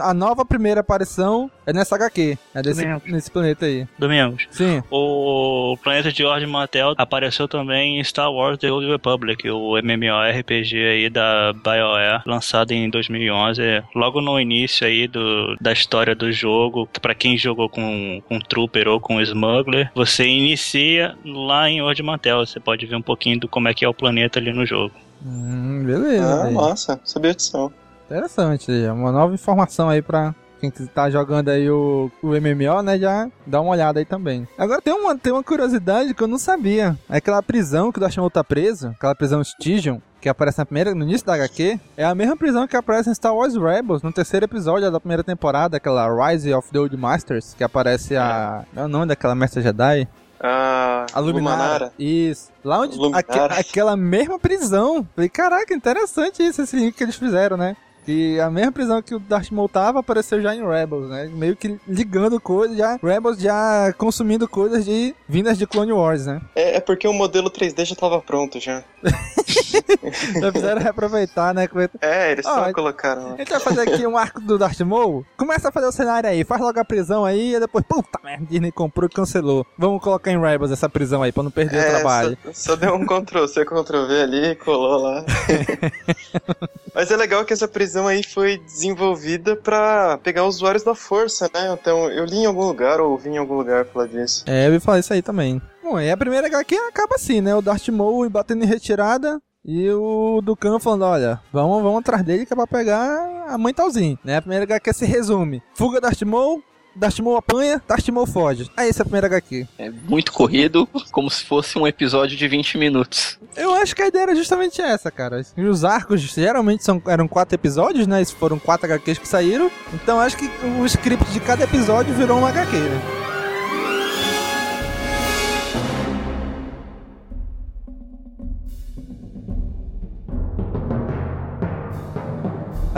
[0.00, 3.86] a nova primeira aparição é nessa HQ, é desse, nesse planeta aí.
[3.98, 4.46] Domingos.
[4.50, 4.82] Sim.
[4.90, 10.76] O planeta de Ordem Mattel apareceu também em Star Wars The Old Republic, o MMORPG
[10.76, 16.88] aí da BioWare, lançado em 2011, logo no início aí do, da história do jogo,
[17.02, 22.46] para quem jogou com, com Trooper ou com Smuggler, você inicia lá em Ord Mantel.
[22.46, 24.94] Você pode ver um pouquinho do como é que é o planeta ali no jogo.
[25.24, 26.42] Hum, beleza.
[26.42, 27.72] Ah, nossa, sabia disso.
[28.06, 33.30] Interessante, uma nova informação aí pra quem tá jogando aí o, o MMO, né, já
[33.46, 34.46] dá uma olhada aí também.
[34.56, 36.96] Agora tem uma, tem uma curiosidade que eu não sabia.
[37.08, 40.94] É aquela prisão que o Dashmon tá preso, aquela prisão Stygian, que aparece na primeira,
[40.94, 44.12] no início da HQ, é a mesma prisão que aparece em Star Wars Rebels, no
[44.12, 48.64] terceiro episódio da primeira temporada, aquela Rise of the Old Masters, que aparece a...
[48.74, 50.08] É o nome daquela Mestre Jedi?
[50.40, 51.92] Ah, a Luminara.
[51.98, 52.50] Isso.
[52.64, 52.98] Lá onde.
[53.14, 55.06] Aque, aquela mesma prisão.
[55.14, 57.76] Falei, caraca, interessante isso, esse link que eles fizeram, né?
[58.08, 61.30] Que a mesma prisão que o Darth Maul tava apareceu já em Rebels, né?
[61.30, 66.40] Meio que ligando coisas, já Rebels já consumindo coisas de vindas de Clone Wars, né?
[66.56, 68.82] É, é porque o modelo 3D já tava pronto já.
[70.40, 71.68] já fizeram reaproveitar, né?
[72.00, 73.34] É, eles só colocaram.
[73.34, 75.26] A gente vai fazer aqui um arco do Darth Maul.
[75.36, 78.46] Começa a fazer o cenário aí, faz logo a prisão aí e depois, puta merda,
[78.46, 79.66] Disney comprou e cancelou.
[79.76, 82.38] Vamos colocar em Rebels essa prisão aí pra não perder é, o trabalho.
[82.54, 85.26] Só, só deu um Ctrl C, Ctrl V ali, colou lá.
[86.94, 91.76] Mas é legal que essa prisão aí foi desenvolvida para pegar usuários da força, né?
[91.78, 94.44] Então eu li em algum lugar ou ouvi em algum lugar falar disso.
[94.46, 95.60] É, eu vi falar isso aí também.
[95.82, 97.54] Bom, e a primeira HQ acaba assim, né?
[97.54, 102.46] O Darth Maul batendo em retirada e o Dukan falando, olha, vamos, vamos atrás dele
[102.46, 104.36] que é pra pegar a mãe Talzinho, né?
[104.36, 105.62] A primeira HQ se resume.
[105.74, 106.62] Fuga Darth Maul,
[106.98, 108.68] Darth Maul apanha, Darth Maul foge.
[108.76, 109.66] Aí essa é a primeira HQ.
[109.78, 113.38] É muito corrido, como se fosse um episódio de 20 minutos.
[113.56, 115.40] Eu acho que a ideia era justamente essa, cara.
[115.56, 118.20] E os arcos geralmente são, eram quatro episódios, né?
[118.20, 119.70] Esses foram quatro HQs que saíram.
[119.94, 123.00] Então acho que o script de cada episódio virou uma HQ, né?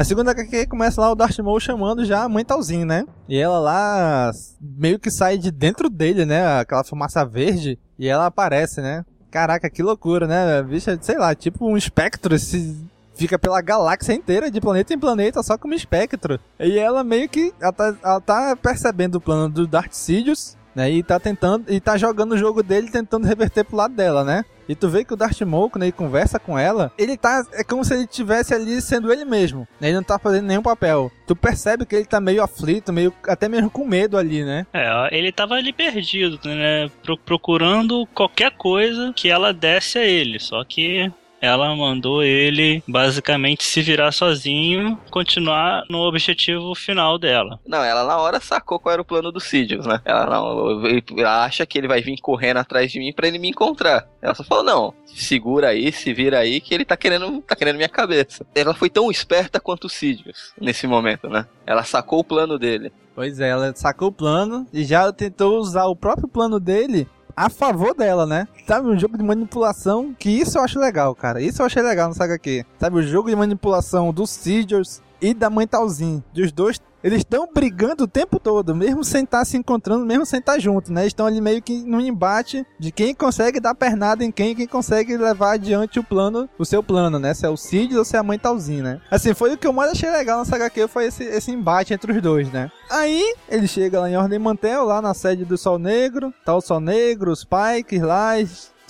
[0.01, 3.05] A segunda HQ começa lá o Darth Maul chamando já a mãe Talzinho, né?
[3.29, 6.59] E ela lá meio que sai de dentro dele, né?
[6.59, 7.79] Aquela fumaça verde.
[7.99, 9.05] E ela aparece, né?
[9.31, 10.63] Caraca, que loucura, né?
[10.63, 12.83] Bicha, sei lá, tipo um espectro se
[13.13, 16.41] fica pela galáxia inteira, de planeta em planeta, só como espectro.
[16.59, 20.91] E ela meio que ela tá, ela tá percebendo o plano do Darth Sidious né?
[20.91, 24.45] E tá tentando, e tá jogando o jogo dele tentando reverter pro lado dela, né?
[24.67, 27.45] E tu vê que o Darth Maul, quando ele conversa com ela, ele tá.
[27.53, 29.67] É como se ele estivesse ali sendo ele mesmo.
[29.81, 29.89] Né?
[29.89, 31.11] Ele não tá fazendo nenhum papel.
[31.27, 33.13] Tu percebe que ele tá meio aflito, meio.
[33.27, 34.65] até mesmo com medo ali, né?
[34.73, 36.89] É, ele tava ali perdido, né?
[37.27, 40.39] Procurando qualquer coisa que ela desse a ele.
[40.39, 47.59] Só que ela mandou ele basicamente se virar sozinho, continuar no objetivo final dela.
[47.67, 50.01] Não, ela na hora sacou qual era o plano do Sidious, né?
[50.05, 50.87] Ela não,
[51.19, 54.07] ela acha que ele vai vir correndo atrás de mim para ele me encontrar.
[54.21, 57.77] Ela só falou: "Não, segura aí, se vira aí que ele tá querendo, tá querendo
[57.77, 58.47] minha cabeça".
[58.55, 61.47] Ela foi tão esperta quanto o Sidious nesse momento, né?
[61.67, 62.93] Ela sacou o plano dele.
[63.15, 67.49] Pois é, ela sacou o plano e já tentou usar o próprio plano dele a
[67.49, 68.47] favor dela, né?
[68.67, 71.41] Sabe, um jogo de manipulação, que isso eu acho legal, cara.
[71.41, 72.65] Isso eu achei legal no Saga aqui.
[72.79, 76.23] Sabe, o jogo de manipulação do Sidious e da mãe Talzin.
[76.33, 80.39] Dos dois, eles estão brigando o tempo todo, mesmo sem estar se encontrando, mesmo sem
[80.39, 81.07] estar junto, né?
[81.07, 85.17] Estão ali meio que num embate de quem consegue dar pernada em quem, quem consegue
[85.17, 87.33] levar adiante o plano, o seu plano, né?
[87.33, 89.01] Se é o Cid ou se é a mãe Talzin, né?
[89.11, 92.13] Assim, foi o que eu mais achei legal nessa HQ, foi esse, esse embate entre
[92.13, 92.71] os dois, né?
[92.91, 96.61] Aí, ele chega lá em Ordem Mantel, lá na sede do Sol Negro, tá o
[96.61, 98.39] Sol Negro, os Pikes lá,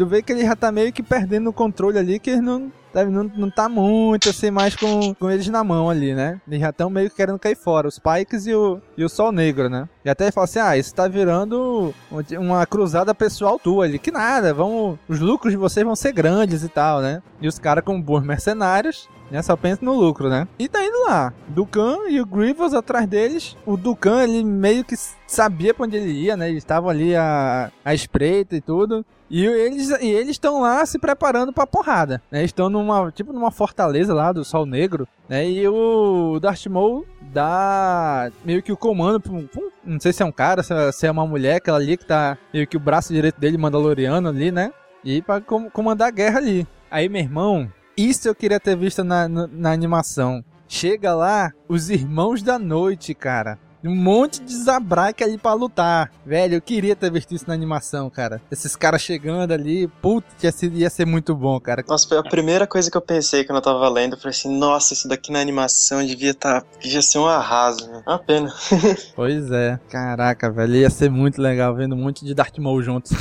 [0.00, 2.72] tu vê que ele já tá meio que perdendo o controle ali, que eles não,
[2.94, 6.40] deve, não, não tá muito assim mais com, com eles na mão ali, né?
[6.48, 9.30] Eles já estão meio que querendo cair fora, os Pikes e o, e o Sol
[9.30, 9.86] Negro, né?
[10.02, 11.94] E até ele fala assim: ah, isso tá virando
[12.38, 13.98] uma cruzada pessoal tua ali.
[13.98, 17.22] Que nada, vão, os lucros de vocês vão ser grandes e tal, né?
[17.38, 19.42] E os caras, como bons mercenários, né?
[19.42, 20.46] Só pensa no lucro, né?
[20.58, 21.32] E tá indo lá.
[21.48, 23.56] Dukan e o Grievous atrás deles.
[23.64, 24.94] O Dukan, ele meio que
[25.26, 26.48] sabia pra onde ele ia, né?
[26.48, 29.04] Eles estavam ali à, à espreita e tudo.
[29.30, 32.42] E eles e eles estão lá se preparando pra porrada, né?
[32.42, 35.48] Estão numa, tipo numa fortaleza lá do Sol Negro, né?
[35.48, 39.48] E o Darth Maul dá meio que o comando pra um,
[39.84, 42.66] não sei se é um cara, se é uma mulher, aquela ali que tá meio
[42.66, 44.72] que o braço direito dele, Mandaloriano ali, né?
[45.04, 46.66] E pra com, comandar a guerra ali.
[46.90, 47.70] Aí, meu irmão,
[48.08, 50.44] isso eu queria ter visto na, na, na animação.
[50.68, 56.10] Chega lá, os Irmãos da Noite, cara um monte de Zabrak ali pra lutar.
[56.24, 58.40] Velho, eu queria ter visto isso na animação, cara.
[58.50, 61.84] Esses caras chegando ali, putz, ia ser, ia ser muito bom, cara.
[61.88, 64.14] Nossa, foi a primeira coisa que eu pensei quando eu tava lendo.
[64.14, 68.02] Eu falei assim, nossa, isso daqui na animação devia tá, devia ser um arraso, né?
[68.06, 68.52] Uma pena.
[69.14, 69.78] pois é.
[69.88, 73.12] Caraca, velho, ia ser muito legal vendo um monte de Darth Maul juntos.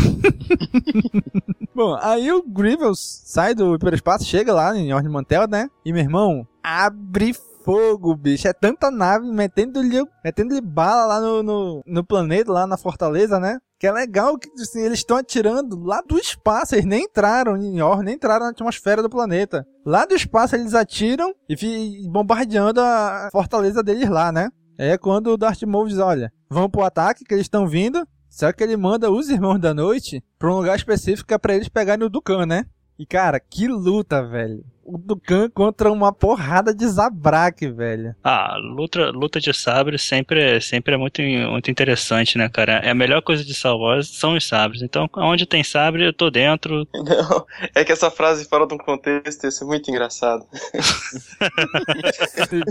[1.74, 5.70] Bom, aí o Grievous sai do hiperespaço, chega lá em Ordem Mantel, né?
[5.86, 7.34] E meu irmão, abre
[7.70, 8.48] fogo, bicho.
[8.48, 13.60] É tanta nave metendo-lhe metendo bala lá no, no, no, planeta, lá na fortaleza, né?
[13.80, 16.74] Que é legal que assim, eles estão atirando lá do espaço.
[16.74, 19.64] Eles nem entraram em Or, nem entraram na atmosfera do planeta.
[19.86, 24.50] Lá do espaço eles atiram e bombardeando a fortaleza deles lá, né?
[24.76, 28.04] É quando o Darth Maul diz, olha, vão pro ataque que eles estão vindo.
[28.30, 31.56] Só que ele manda os Irmãos da Noite pra um lugar específico para é pra
[31.56, 32.66] eles pegarem o Dukan, né?
[32.98, 38.16] E cara, que luta, velho o Dukan contra uma porrada de Zabrak, velho.
[38.24, 42.80] Ah, luta, luta de sabre sempre, sempre é muito, muito interessante, né, cara?
[42.84, 44.82] É a melhor coisa de Star Wars são os sabres.
[44.82, 46.88] Então, onde tem sabre, eu tô dentro.
[46.94, 50.46] Não, é que essa frase fora de um contexto, isso é muito engraçado.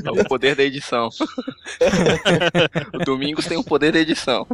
[0.04, 1.08] é o poder da edição.
[2.94, 4.46] o Domingos tem o poder da edição.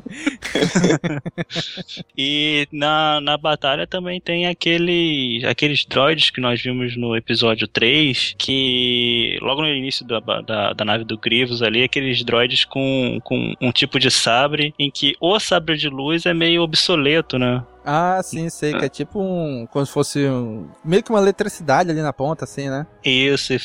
[2.17, 7.69] e na, na batalha também tem aquele, aqueles droids que nós vimos no episódio episódio
[7.69, 13.21] 3, que logo no início da, da, da nave do Grievous ali, aqueles droids com,
[13.23, 17.65] com um tipo de sabre em que o sabre de luz é meio obsoleto, né?
[17.85, 19.67] Ah, sim, sei, que é tipo um.
[19.71, 20.69] Como se fosse um.
[20.85, 22.87] Meio que uma eletricidade ali na ponta, assim, né?
[23.05, 23.59] Isso, e,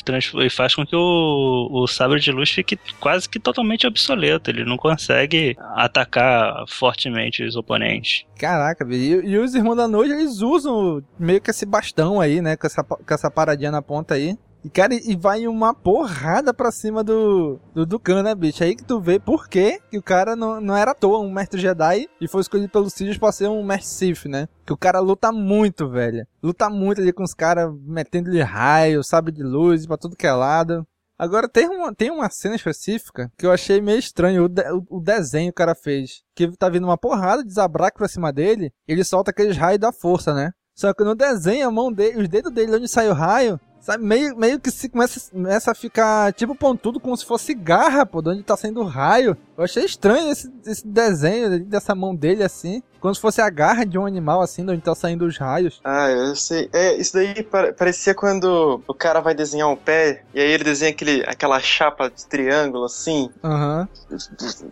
[0.46, 4.50] e faz com que o, o sabre de luz fique quase que totalmente obsoleto.
[4.50, 8.26] Ele não consegue atacar fortemente os oponentes.
[8.38, 12.56] Caraca, e, e os Irmãos da Noite, eles usam meio que esse bastão aí, né?
[12.56, 14.36] Com essa, com essa paradinha na ponta aí.
[14.62, 18.62] E, cara, e vai uma porrada pra cima do, do Dukan, né, bicho?
[18.62, 21.60] Aí que tu vê por que o cara não, não era à toa um mestre
[21.60, 24.48] Jedi e foi escolhido pelos Sidious pra ser um mestre Sith, né?
[24.66, 26.26] Que o cara luta muito, velho.
[26.42, 30.32] Luta muito ali com os caras metendo-lhe raio, sabe de luz pra tudo que é
[30.32, 30.86] lado.
[31.18, 34.44] Agora, tem uma, tem uma cena específica que eu achei meio estranho.
[34.44, 36.22] O, de, o, o desenho que o cara fez.
[36.34, 38.72] Que tá vindo uma porrada de Zabrak pra cima dele.
[38.88, 40.50] Ele solta aqueles raios da força, né?
[40.74, 44.04] Só que no desenho, a mão dele, os dedos dele onde sai o raio, Sabe,
[44.04, 48.20] meio, meio que se começa, começa a ficar tipo pontudo como se fosse garra, pô,
[48.20, 49.36] de onde tá saindo raio.
[49.60, 52.82] Eu achei estranho esse, esse desenho dessa mão dele assim.
[52.98, 55.82] Como se fosse a garra de um animal, assim, de onde tá saindo os raios.
[55.84, 56.70] Ah, eu sei.
[56.72, 57.46] É, isso daí
[57.76, 62.08] parecia quando o cara vai desenhar um pé, e aí ele desenha aquele, aquela chapa
[62.08, 63.28] de triângulo, assim.
[63.44, 63.86] Aham.
[64.10, 64.18] Uhum.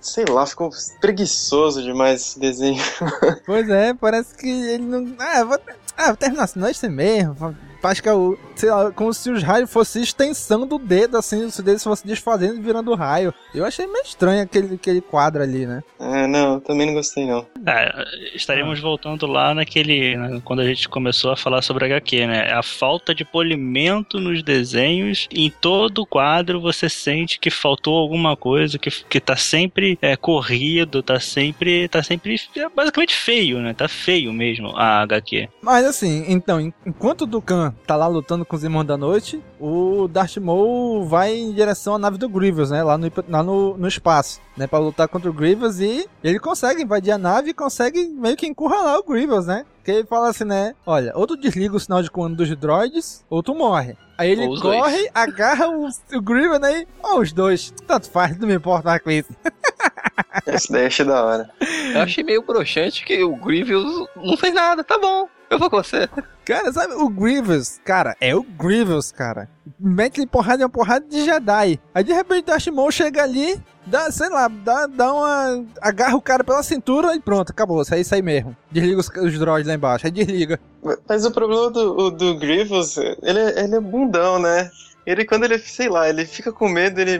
[0.00, 0.70] Sei lá, ficou
[1.02, 2.82] preguiçoso demais esse desenho.
[3.44, 5.14] Pois é, parece que ele não.
[5.18, 5.58] Ah, vou,
[5.96, 9.12] ah, vou terminar assim, não é isso mesmo acho que é o, sei lá, como
[9.14, 13.32] se os raios fossem extensão do dedo, assim, o dedo fosse desfazendo e virando raio.
[13.54, 15.82] Eu achei meio estranho aquele, aquele quadro ali, né?
[16.00, 17.46] É, não, também não gostei, não.
[17.66, 18.82] É, estaríamos ah.
[18.82, 20.16] voltando lá naquele.
[20.16, 22.52] Né, quando a gente começou a falar sobre HQ, né?
[22.52, 25.28] A falta de polimento nos desenhos.
[25.30, 30.16] Em todo o quadro você sente que faltou alguma coisa, que, que tá sempre é,
[30.16, 31.88] corrido, tá sempre.
[31.88, 33.74] tá sempre é basicamente feio, né?
[33.74, 35.48] Tá feio mesmo a HQ.
[35.62, 40.08] Mas assim, então, enquanto o Dukan tá lá lutando com os Irmãos da Noite, o
[40.08, 42.82] Darth Maul vai em direção à nave do Grievous, né?
[42.82, 44.66] Lá no, lá no, no espaço, né?
[44.68, 48.46] Pra lutar contra o Grievous e ele consegue invadir a nave e consegue meio que
[48.46, 49.64] encurralar o Grievous, né?
[49.82, 50.74] Que ele fala assim, né?
[50.84, 53.96] Olha, ou tu desliga o sinal de comando dos droids, ou tu morre.
[54.18, 55.08] Aí ele corre, dois.
[55.14, 56.80] agarra o, o Grievous, né?
[56.80, 57.72] E, ó, os dois.
[57.86, 59.32] Tanto faz, não me importa mais com isso.
[60.46, 61.50] Esse daí achei da hora.
[61.94, 65.28] Eu achei meio broxante que o Grievous não fez nada, tá bom.
[65.50, 66.08] Eu vou com você.
[66.44, 69.48] Cara, sabe, o Grievous, cara, é o Grievous, cara.
[69.78, 71.80] Mete porrada em uma porrada de Jedi.
[71.94, 75.64] Aí de repente o Ashimon chega ali, dá, sei lá, dá, dá uma.
[75.80, 77.82] agarra o cara pela cintura e pronto, acabou.
[77.90, 78.56] Aí, isso aí mesmo.
[78.70, 80.60] Desliga os, os droids lá embaixo, aí desliga.
[81.08, 84.70] Mas o problema do, do Grievous, ele, é- ele é bundão, né?
[85.08, 87.18] Ele, quando ele, sei lá, ele fica com medo, ele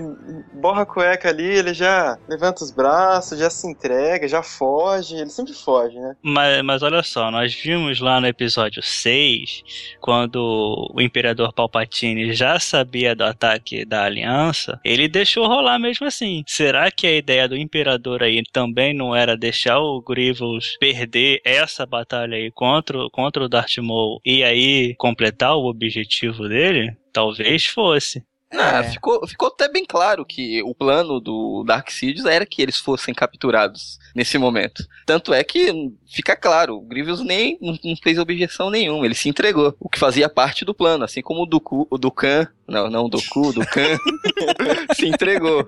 [0.53, 5.31] borra a cueca ali, ele já levanta os braços, já se entrega, já foge, ele
[5.31, 6.15] sempre foge, né?
[6.23, 12.61] Mas, mas olha só, nós vimos lá no episódio 6, quando o Imperador Palpatine já
[12.61, 16.45] sabia do ataque da Aliança, ele deixou rolar mesmo assim.
[16.47, 21.87] Será que a ideia do Imperador aí também não era deixar o Grievous perder essa
[21.87, 26.95] batalha aí contra, contra o Darth Maul e aí completar o objetivo dele?
[27.19, 28.25] Talvez fosse.
[28.53, 32.79] Ah, ficou, ficou até bem claro que o plano do Dark Sidious era que eles
[32.79, 34.87] fossem capturados nesse momento.
[35.05, 39.29] Tanto é que fica claro, o Grievous nem não, não fez objeção nenhuma, ele se
[39.29, 43.07] entregou, o que fazia parte do plano, assim como o Dooku, o Dukan, não, não
[43.07, 43.99] o Dooku, o Dukan
[44.95, 45.67] se entregou.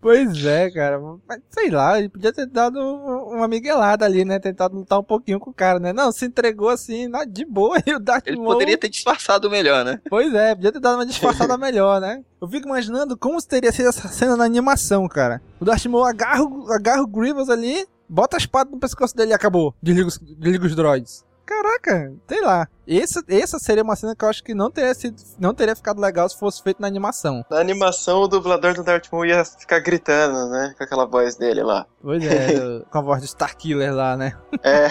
[0.00, 0.98] Pois é, cara.
[1.28, 4.38] Mas, sei lá, ele podia ter dado uma miguelada ali, né?
[4.38, 5.92] Tentado lutar um pouquinho com o cara, né?
[5.92, 8.52] Não, se entregou assim, de boa, e o Darth Ele Maul...
[8.52, 10.00] poderia ter disfarçado melhor, né?
[10.08, 12.22] Pois é, podia ter dado uma disfarçada melhor, né?
[12.40, 15.42] Eu fico imaginando como teria sido essa cena na animação, cara.
[15.60, 19.32] O Darth Maul agarra, o- agarra o Grievous ali, bota a espada no pescoço dele
[19.32, 19.74] e acabou.
[19.82, 21.24] Desliga os, desliga os droids.
[21.50, 22.68] Caraca, sei lá.
[22.86, 26.00] Essa, essa seria uma cena que eu acho que não teria, sido, não teria ficado
[26.00, 27.44] legal se fosse feito na animação.
[27.50, 30.74] Na animação, o dublador do Darth Maul ia ficar gritando, né?
[30.78, 31.86] Com aquela voz dele lá.
[32.02, 34.32] Pois é, do- com a voz do Starkiller lá, né?
[34.62, 34.88] É.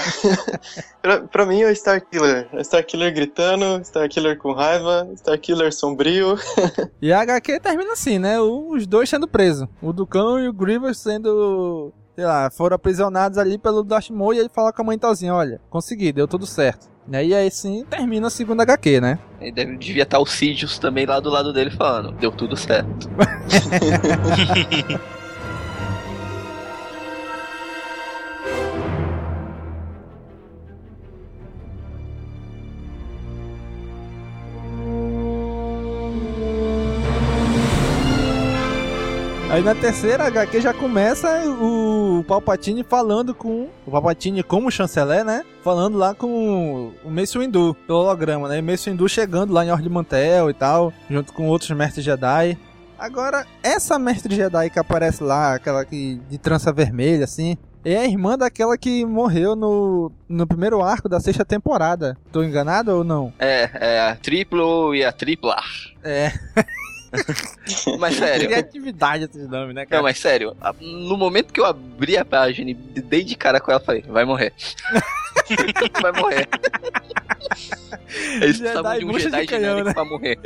[1.01, 2.47] pra, pra mim é o Starkiller.
[2.53, 6.35] É Starkiller gritando, Starkiller com raiva, Starkiller sombrio.
[7.01, 8.39] E a HQ termina assim, né?
[8.41, 9.65] Os dois sendo presos.
[9.81, 11.93] O Ducão e o Grievous sendo.
[12.19, 15.61] Sei lá, foram aprisionados ali pelo Maul e ele fala com a mãe talzinha, olha,
[15.69, 16.89] consegui, deu tudo certo.
[17.09, 19.17] E aí, aí sim termina a segunda HQ, né?
[19.39, 23.09] E deve, devia estar o Sidious também lá do lado dele falando, deu tudo certo.
[39.59, 43.67] Aí na terceira HQ já começa o Palpatine falando com.
[43.85, 45.43] O Palpatine como chanceler, né?
[45.61, 48.59] Falando lá com o Mace Windu, pelo holograma, né?
[48.59, 52.57] E Mace Windu chegando lá em Ordem Mantel e tal, junto com outros mestres Jedi.
[52.97, 58.05] Agora, essa mestre Jedi que aparece lá, aquela que de trança vermelha, assim, é a
[58.05, 62.17] irmã daquela que morreu no, no primeiro arco da sexta temporada.
[62.31, 63.33] Tô enganado ou não?
[63.37, 65.65] É, é a Triplo e a Triplar.
[66.01, 66.31] É.
[67.99, 68.47] Mas sério.
[68.47, 69.97] Criatividade esses nomes, né, cara?
[69.97, 73.71] Não, mas sério, no momento que eu abri a página e dei de cara com
[73.71, 74.53] ela, eu falei, vai morrer.
[76.01, 76.47] vai morrer.
[78.41, 79.93] Eles Jedi precisavam de um bucha de Jedi canhão, genérico né?
[79.93, 80.39] pra morrer.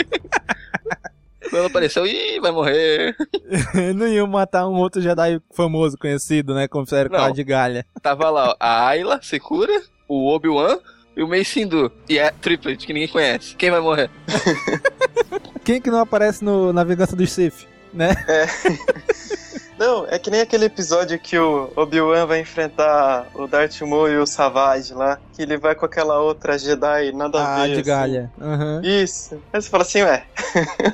[1.41, 3.15] Quando ela apareceu, ih, vai morrer.
[3.95, 6.67] não iam matar um outro Jedi famoso, conhecido, né?
[6.67, 7.25] Como fizeram com Não.
[7.25, 7.85] a de Galha.
[8.01, 10.79] Tava lá ó, a Ayla, Secura, o Obi-Wan
[11.15, 11.91] e o Mace Windu.
[12.09, 13.55] E é Triplet, que ninguém conhece.
[13.55, 14.09] Quem vai morrer?
[15.63, 18.09] Quem que não aparece no, na Vingança dos Sith, né?
[19.77, 24.17] Não, é que nem aquele episódio que o Obi-Wan vai enfrentar o Darth Maul e
[24.17, 27.67] o Savage lá, que ele vai com aquela outra Jedi nada a Ah, ver.
[27.67, 27.83] de assim.
[27.83, 28.31] Galha.
[28.39, 28.81] Aham.
[28.83, 29.41] Isso.
[29.51, 30.25] Aí você fala assim, ué.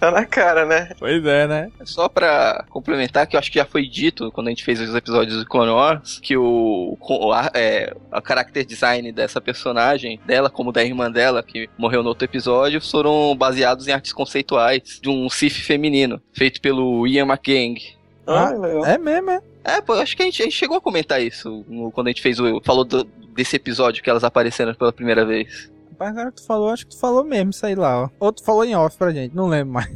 [0.00, 0.90] tá na cara, né?
[0.98, 1.70] Pois é, né?
[1.84, 4.94] Só pra complementar, que eu acho que já foi dito quando a gente fez os
[4.94, 10.48] episódios do Clone Wars, que o, o, a, é, a character design dessa personagem, dela
[10.50, 15.08] como da irmã dela, que morreu no outro episódio, foram baseados em artes conceituais de
[15.08, 17.99] um Sith feminino, feito pelo Ian McGang.
[18.32, 18.52] Ah,
[18.86, 19.40] é mesmo, é?
[19.64, 22.06] É, pô, eu acho que a gente, a gente chegou a comentar isso no- quando
[22.06, 22.60] a gente fez o.
[22.64, 23.04] falou do-
[23.34, 25.70] desse episódio que elas apareceram pela primeira vez.
[26.00, 28.08] Rapaz, agora que tu falou, acho que tu falou mesmo aí lá, ó.
[28.18, 29.90] Ou tu falou em off pra gente, não lembro mais.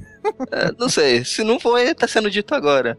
[0.53, 2.99] É, não sei, se não foi, tá sendo dito agora.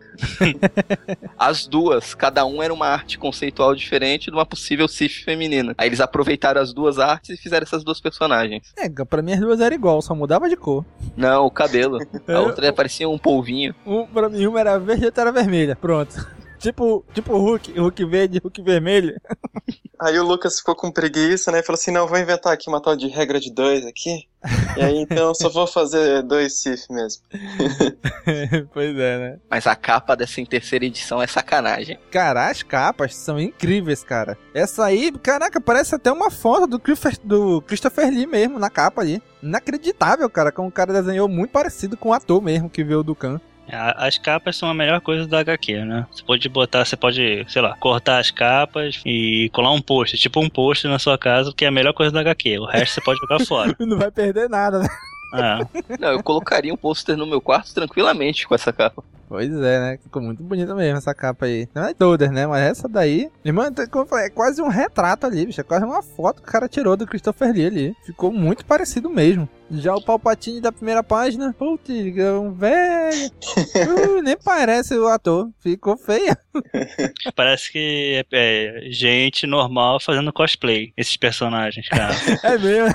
[1.38, 5.76] as duas, cada um era uma arte conceitual diferente de uma possível Sith feminina.
[5.78, 8.74] Aí eles aproveitaram as duas artes e fizeram essas duas personagens.
[8.76, 10.84] É, pra mim as duas eram igual, só mudava de cor.
[11.16, 12.00] Não, o cabelo.
[12.28, 13.76] A outra parecia um polvinho.
[13.86, 15.76] Um, pra mim uma era verde e outra era vermelha.
[15.76, 16.28] Pronto.
[16.66, 19.16] Tipo, tipo Hulk, Hulk verde, Hulk vermelho.
[20.00, 21.60] Aí o Lucas ficou com preguiça, né?
[21.60, 24.28] E falou assim: não, vou inventar aqui uma tal de regra de dois aqui.
[24.78, 27.24] E aí então só vou fazer dois Sif mesmo.
[28.74, 29.40] pois é, né?
[29.50, 31.98] Mas a capa dessa terceira edição é sacanagem.
[32.12, 34.38] Cara, as capas são incríveis, cara.
[34.54, 39.02] Essa aí, caraca, parece até uma foto do Christopher, do Christopher Lee mesmo na capa
[39.02, 39.24] ali.
[39.42, 43.16] Inacreditável, cara, como o cara desenhou muito parecido com o ator mesmo que veio do
[43.16, 43.40] Khan.
[43.70, 46.06] As capas são a melhor coisa da HQ, né?
[46.12, 50.40] Você pode botar, você pode, sei lá, cortar as capas e colar um post, tipo
[50.40, 52.60] um post na sua casa, que é a melhor coisa da HQ.
[52.60, 53.76] O resto você pode jogar fora.
[53.80, 54.88] Não vai perder nada, né?
[55.34, 55.60] É.
[56.00, 59.04] Não, eu colocaria um pôster no meu quarto tranquilamente com essa capa.
[59.28, 60.00] Pois é, né?
[60.02, 61.68] Ficou muito bonita mesmo essa capa aí.
[61.74, 62.46] Não é todas, né?
[62.46, 63.30] Mas essa daí.
[63.44, 65.60] Irmã, como eu falei, é quase um retrato ali, bicho.
[65.60, 67.96] É quase uma foto que o cara tirou do Christopher Lee ali.
[68.06, 69.50] Ficou muito parecido mesmo.
[69.72, 73.32] Já o Palpatine da primeira página, putz, é um velho.
[73.76, 75.50] Uh, nem parece o ator.
[75.60, 76.38] Ficou feia.
[77.36, 82.14] Parece que é, é gente normal fazendo cosplay, esses personagens, cara.
[82.44, 82.94] é mesmo.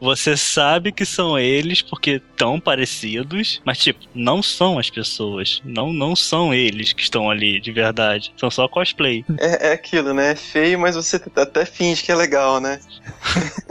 [0.00, 5.60] Você sabe que são eles porque tão parecidos, mas tipo, não são as pessoas.
[5.64, 8.32] Não, não são eles que estão ali de verdade.
[8.36, 9.24] São só cosplay.
[9.38, 10.32] É, é aquilo, né?
[10.32, 12.80] É feio, mas você até finge que é legal, né?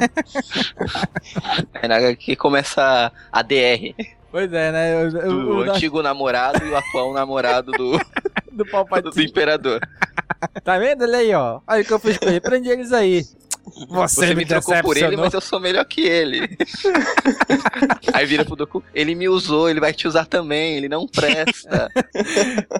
[1.81, 3.93] é que começa a DR.
[4.31, 5.05] Pois é, né?
[5.05, 6.09] O, o, o antigo da...
[6.09, 7.99] namorado e o atual namorado do.
[8.51, 9.13] do Palpatine.
[9.13, 9.79] Do imperador.
[10.63, 11.61] Tá vendo ele aí, ó?
[11.67, 12.41] Olha o que eu fiz com ele.
[12.41, 13.23] Prende eles aí.
[13.89, 16.39] Você, Você me, me trocou por ele, mas eu sou melhor que ele.
[18.13, 21.89] Aí vira pro Doku, ele me usou, ele vai te usar também, ele não presta.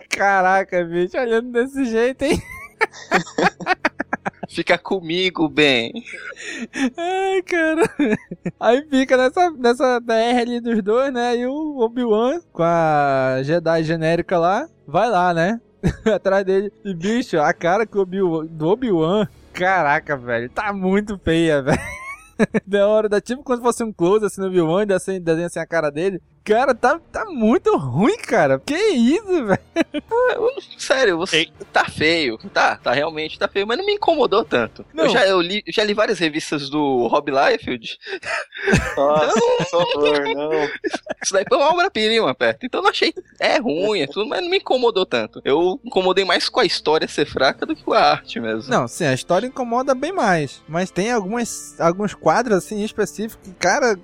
[0.10, 2.42] Caraca, bicho, olhando desse jeito, hein?
[4.48, 5.92] Fica comigo, Ben.
[6.96, 7.82] Ai, cara.
[8.60, 11.36] Aí fica nessa, nessa DR ali dos dois, né?
[11.36, 15.60] E o Obi-Wan com a Jedi genérica lá, vai lá, né?
[16.14, 16.72] Atrás dele.
[16.84, 18.20] E, bicho, a cara que o Obi
[18.50, 21.80] do Obi-Wan Caraca, velho, tá muito feia, velho.
[22.68, 25.66] da hora, dá tipo se fosse um close assim no Obi-Wan, assim, desenha assim a
[25.66, 26.22] cara dele.
[26.46, 28.62] Cara, tá, tá muito ruim, cara.
[28.64, 29.60] Que isso, velho?
[29.96, 32.38] Ah, sério, você tá feio.
[32.54, 34.86] Tá, tá realmente tá feio, mas não me incomodou tanto.
[34.94, 35.06] Não.
[35.06, 37.98] Eu já eu li, já li várias revistas do Rob Liefeld.
[38.96, 40.52] Nossa, então, por favor, não.
[41.24, 42.64] Isso daí foi uma obra-prima, perto.
[42.68, 43.12] Então eu não achei.
[43.40, 45.42] É ruim, é tudo, mas não me incomodou tanto.
[45.44, 48.70] Eu incomodei mais com a história ser fraca do que com a arte mesmo.
[48.70, 50.62] Não, sim, a história incomoda bem mais.
[50.68, 53.98] Mas tem algumas, alguns quadros assim específicos que, cara,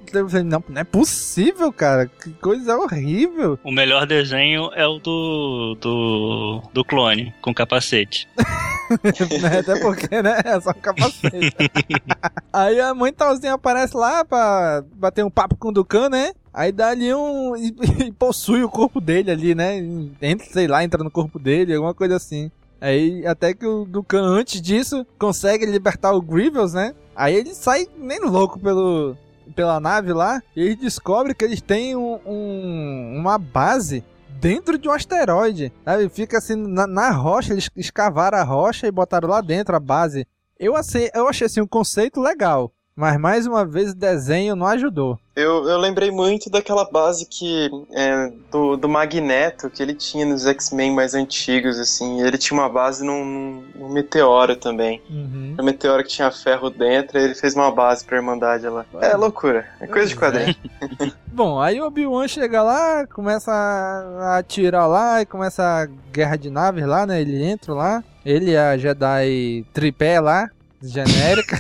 [0.44, 2.08] não, não é possível, cara.
[2.08, 3.60] Que coisa horrível.
[3.64, 5.78] O melhor desenho é o do.
[5.80, 6.62] do.
[6.74, 8.28] do clone, com capacete.
[9.60, 10.42] Até porque, né?
[10.44, 11.56] É só um capacete.
[12.52, 16.34] Aí a mãe talzinha aparece lá pra bater um papo com o Ducan, né?
[16.54, 17.56] Aí dá ali um.
[17.56, 19.78] e possui o corpo dele ali, né?
[20.22, 22.52] Entra, sei lá, entra no corpo dele, alguma coisa assim.
[22.82, 26.94] Aí até que o Ducan, antes disso, consegue libertar o Grievous, né?
[27.16, 29.16] Aí ele sai nem louco pelo,
[29.52, 34.04] pela nave lá e eles descobrem que eles têm um, um, uma base
[34.40, 35.72] dentro de um asteroide.
[35.86, 36.10] Sabe?
[36.10, 40.28] Fica assim na, na, rocha, eles escavaram a rocha e botaram lá dentro a base.
[40.60, 42.72] Eu, achei, eu achei assim um conceito legal.
[42.96, 45.18] Mas mais uma vez o desenho não ajudou.
[45.34, 50.46] Eu, eu lembrei muito daquela base que é, do, do Magneto que ele tinha nos
[50.46, 52.22] X-Men mais antigos, assim.
[52.22, 55.02] Ele tinha uma base num, num meteoro também.
[55.10, 55.56] Uhum.
[55.58, 58.86] Um meteoro que tinha ferro dentro, e ele fez uma base pra Irmandade lá.
[59.00, 60.56] É loucura, é coisa de quadrinho.
[61.28, 66.50] Bom, aí o Obi-Wan chega lá, começa a atirar lá e começa a guerra de
[66.50, 67.22] naves lá, né?
[67.22, 68.04] Ele entra lá.
[68.26, 70.50] Ele e a Jedi tripé lá,
[70.82, 71.58] genérica.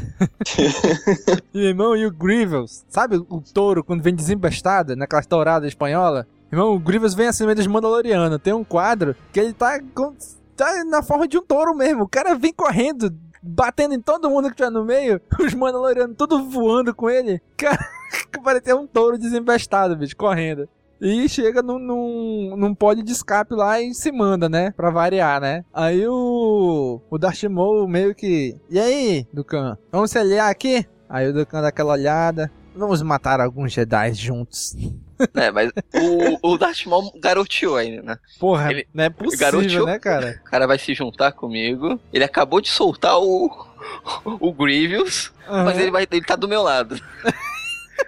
[1.53, 2.85] e, irmão, e o Grievous?
[2.89, 6.27] Sabe o touro quando vem desembestado naquela tourada espanhola?
[6.51, 8.39] Irmão, o Grievous vem assim meio dos Mandalorianos.
[8.41, 10.13] Tem um quadro que ele tá, com,
[10.55, 12.03] tá na forma de um touro mesmo.
[12.03, 15.21] O cara vem correndo, batendo em todo mundo que tá no meio.
[15.39, 17.41] Os Mandalorianos tudo voando com ele.
[17.55, 17.79] Cara,
[18.43, 20.67] parecia um touro desembestado, bicho, correndo.
[21.01, 24.69] E chega num, num, num pódio de escape lá e se manda, né?
[24.77, 25.65] Pra variar, né?
[25.73, 28.55] Aí o, o Darth Maul meio que...
[28.69, 29.79] E aí, Dukan?
[29.91, 30.85] Vamos se aliar aqui?
[31.09, 32.51] Aí o Dukan dá aquela olhada.
[32.75, 34.75] Vamos matar alguns Jedi juntos.
[35.35, 38.17] É, mas o, o Darth Maul garoteou ainda, né?
[38.39, 40.41] Porra, ele não é possível, garoteou, né, cara?
[40.43, 41.99] O cara vai se juntar comigo.
[42.11, 43.69] Ele acabou de soltar o...
[44.25, 45.63] O Grievous, uhum.
[45.63, 46.99] mas ele, vai, ele tá do meu lado.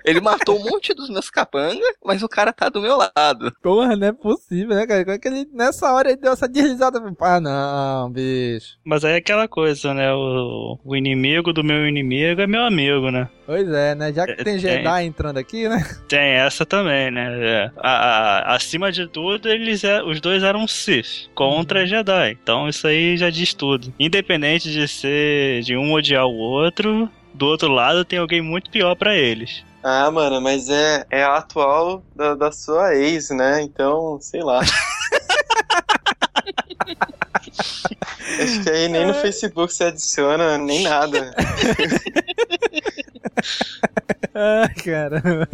[0.06, 3.52] Ele matou um monte dos meus capangas, mas o cara tá do meu lado.
[3.62, 5.04] Porra, não é possível, né, cara?
[5.04, 7.00] Como é que ele, nessa hora, ele deu essa deslizada?
[7.22, 8.78] Ah, não, bicho.
[8.84, 10.12] Mas aí é aquela coisa, né?
[10.14, 13.30] O, o inimigo do meu inimigo é meu amigo, né?
[13.46, 14.12] Pois é, né?
[14.14, 14.60] Já que tem Tem.
[14.60, 15.84] Jedi entrando aqui, né?
[16.08, 17.38] Tem essa também, né?
[17.42, 17.72] É.
[17.78, 17.92] A-
[18.52, 22.38] a- acima de tudo, eles é- os dois eram Sith contra Jedi.
[22.42, 23.94] Então isso aí já diz tudo.
[24.00, 28.96] Independente de ser de um odiar o outro, do outro lado tem alguém muito pior
[28.96, 29.64] pra eles.
[29.84, 33.62] Ah, mano, mas é, é a atual da, da sua ex, né?
[33.62, 34.62] Então, sei lá.
[38.42, 41.34] Acho que aí nem no Facebook se adiciona, nem nada.
[44.36, 45.48] Ah, caramba.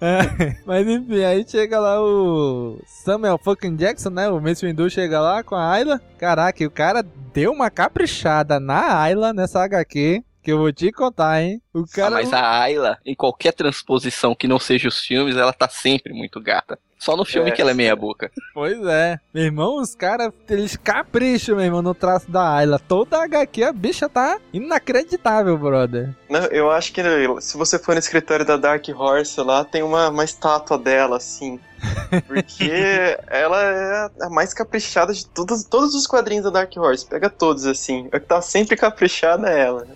[0.00, 4.28] Ah, Mas enfim, aí chega lá o Samuel fucking Jackson, né?
[4.28, 6.00] O Mace Windu chega lá com a Ayla.
[6.18, 10.24] Caraca, e o cara deu uma caprichada na Ayla nessa HQ.
[10.42, 11.62] Que eu vou te contar, hein?
[11.74, 12.10] O Ah, cara.
[12.12, 16.40] mas a Ayla, em qualquer transposição que não seja os filmes, ela tá sempre muito
[16.40, 16.78] gata.
[16.98, 17.52] Só no filme É.
[17.52, 18.30] que ela é meia boca.
[18.54, 19.18] Pois é.
[19.34, 22.78] Meu irmão, os caras, eles capricham, meu irmão, no traço da Ayla.
[22.78, 26.14] Toda a HQ, a bicha tá inacreditável, brother.
[26.30, 27.02] Não, eu acho que
[27.40, 31.60] se você for no escritório da Dark Horse lá, tem uma, uma estátua dela, assim.
[32.26, 37.04] Porque ela é a mais caprichada de todos, todos os quadrinhos da Dark Horse.
[37.06, 38.08] Pega todos, assim.
[38.12, 39.86] A que tá sempre caprichada é ela.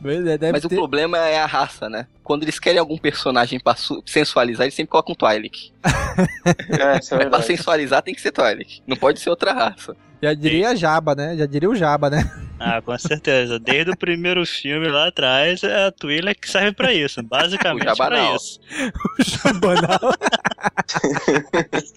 [0.00, 0.76] Pois é, deve Mas o ter...
[1.14, 2.06] problema é a raça, né?
[2.22, 5.72] Quando eles querem algum personagem pra su- sensualizar, eles sempre colocam um Twi'lek.
[6.68, 8.82] É, isso é Mas pra sensualizar tem que ser Twi'lek.
[8.86, 9.96] Não pode ser outra raça.
[10.22, 11.36] Já diria Jaba, né?
[11.36, 12.30] Já diria o Jaba, né?
[12.58, 13.58] Ah, com certeza.
[13.58, 17.22] Desde o primeiro filme lá atrás, é a Twi'lek que serve pra isso.
[17.22, 18.60] Basicamente O pra isso.
[19.18, 20.14] o Jabanal.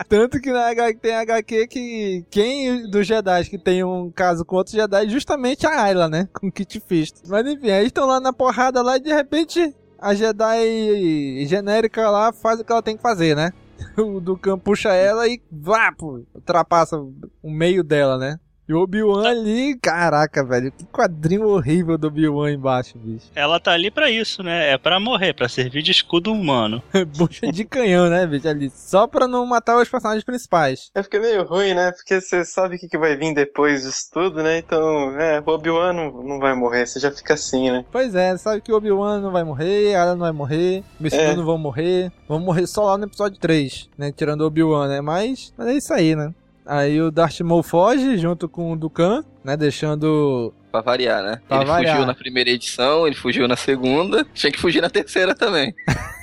[0.10, 4.56] Tanto que na HQ tem HQ que quem dos Jedi que tem um caso com
[4.56, 6.28] outros Jedi é justamente a Ayla, né?
[6.34, 7.22] Com Kit Fisto.
[7.28, 12.32] Mas enfim, aí estão lá na porrada lá e de repente a Jedi genérica lá
[12.34, 13.52] faz o que ela tem que fazer, né?
[13.98, 18.40] O Dukan puxa ela e vá, pô, ultrapassa o meio dela, né?
[18.68, 23.28] E o Obi-Wan ali, caraca, velho, que quadrinho horrível do Obi-Wan embaixo, bicho.
[23.34, 24.74] Ela tá ali pra isso, né?
[24.74, 26.84] É pra morrer, pra servir de escudo humano.
[27.16, 28.70] Bucha de canhão, né, bicho, ali.
[28.70, 30.92] Só pra não matar os personagens principais.
[30.94, 31.94] É fica meio ruim, né?
[31.94, 34.58] Porque você sabe o que, que vai vir depois disso tudo, né?
[34.58, 37.86] Então, é, o Obi-Wan não, não vai morrer, você já fica assim, né?
[37.90, 41.14] Pois é, sabe que o Obi-Wan não vai morrer, a Ela não vai morrer, os
[41.14, 41.34] é.
[41.34, 42.12] não vão morrer.
[42.28, 44.12] Vão morrer só lá no episódio 3, né?
[44.12, 45.00] Tirando o Obi-Wan, né?
[45.00, 46.34] Mas, mas é isso aí, né?
[46.68, 49.56] Aí o Darth Maul foge junto com o Dukan, né?
[49.56, 50.54] Deixando.
[50.72, 51.42] Pra variar, né?
[51.48, 51.96] Pra ele variar.
[51.96, 55.74] fugiu na primeira edição, ele fugiu na segunda, tinha que fugir na terceira também.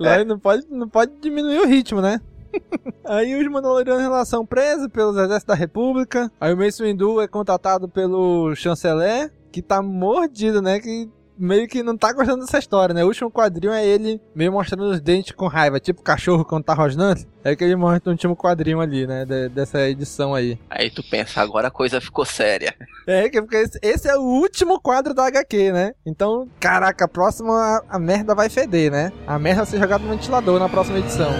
[0.00, 2.20] Ele não pode, não pode diminuir o ritmo, né?
[3.04, 6.30] Aí os Mandalorianos são presos pelos exércitos da República.
[6.40, 10.80] Aí o Mace Windu é contatado pelo chanceler, que tá mordido, né?
[10.80, 11.08] Que
[11.38, 13.04] meio que não tá gostando dessa história, né?
[13.04, 16.74] O último quadrinho é ele meio mostrando os dentes com raiva, tipo cachorro quando tá
[16.74, 17.22] rosnando.
[17.42, 19.24] É que ele mostra no último quadrinho ali, né?
[19.24, 20.58] de- dessa edição aí.
[20.70, 22.74] Aí tu pensa, agora a coisa ficou séria.
[23.06, 25.92] É, que- porque esse, esse é o último quadro da HQ, né?
[26.06, 29.12] Então, caraca, a próxima a, a merda vai feder, né?
[29.26, 31.30] A merda vai ser jogada no ventilador na próxima edição.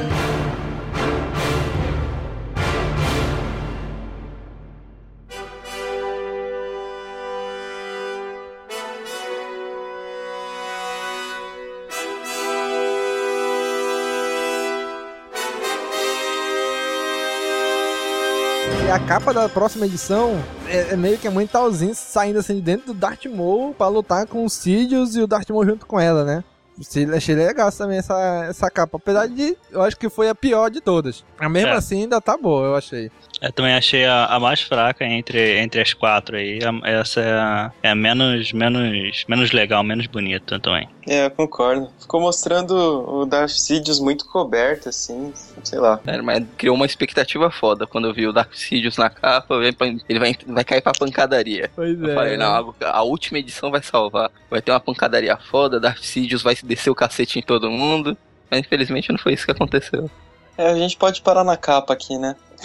[18.94, 22.60] A capa da próxima edição é, é meio que a mãe Talzin saindo assim de
[22.60, 25.98] dentro do Darth Maul pra lutar com os Sidious e o Darth Maul junto com
[25.98, 26.44] ela, né?
[26.80, 28.96] Achei- Achei legal também essa, essa capa.
[28.96, 31.24] Apesar de, eu acho que foi a pior de todas.
[31.40, 31.74] Mas mesmo É.
[31.76, 33.10] assim ainda tá boa, eu achei.
[33.46, 36.58] Eu também achei a, a mais fraca entre, entre as quatro aí.
[36.64, 40.88] A- essa é a, é a menos, menos, menos legal, menos bonita também.
[41.06, 41.90] É, eu concordo.
[42.00, 45.32] Ficou mostrando o Darth Sidious muito coberto, assim,
[45.62, 46.00] sei lá.
[46.04, 49.76] Sério, mas criou uma expectativa foda quando eu vi o Dark Sidious na capa, ele
[49.78, 51.70] vai- ele vai, vai cair pra pancadaria.
[51.76, 52.14] Pois Eu é.
[52.14, 54.30] falei, não, a, a última edição vai salvar.
[54.50, 58.16] Vai ter uma pancadaria foda, Darth Sidious vai descer o cacete em todo mundo.
[58.50, 60.10] Mas infelizmente não foi isso que aconteceu.
[60.56, 62.36] É, a gente pode parar na capa aqui, né?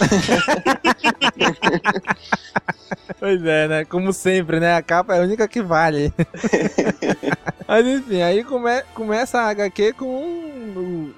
[3.18, 3.84] Pois é, né?
[3.84, 4.74] Como sempre, né?
[4.74, 6.12] A capa é a única que vale.
[7.68, 10.06] Mas enfim, aí come- começa a HQ com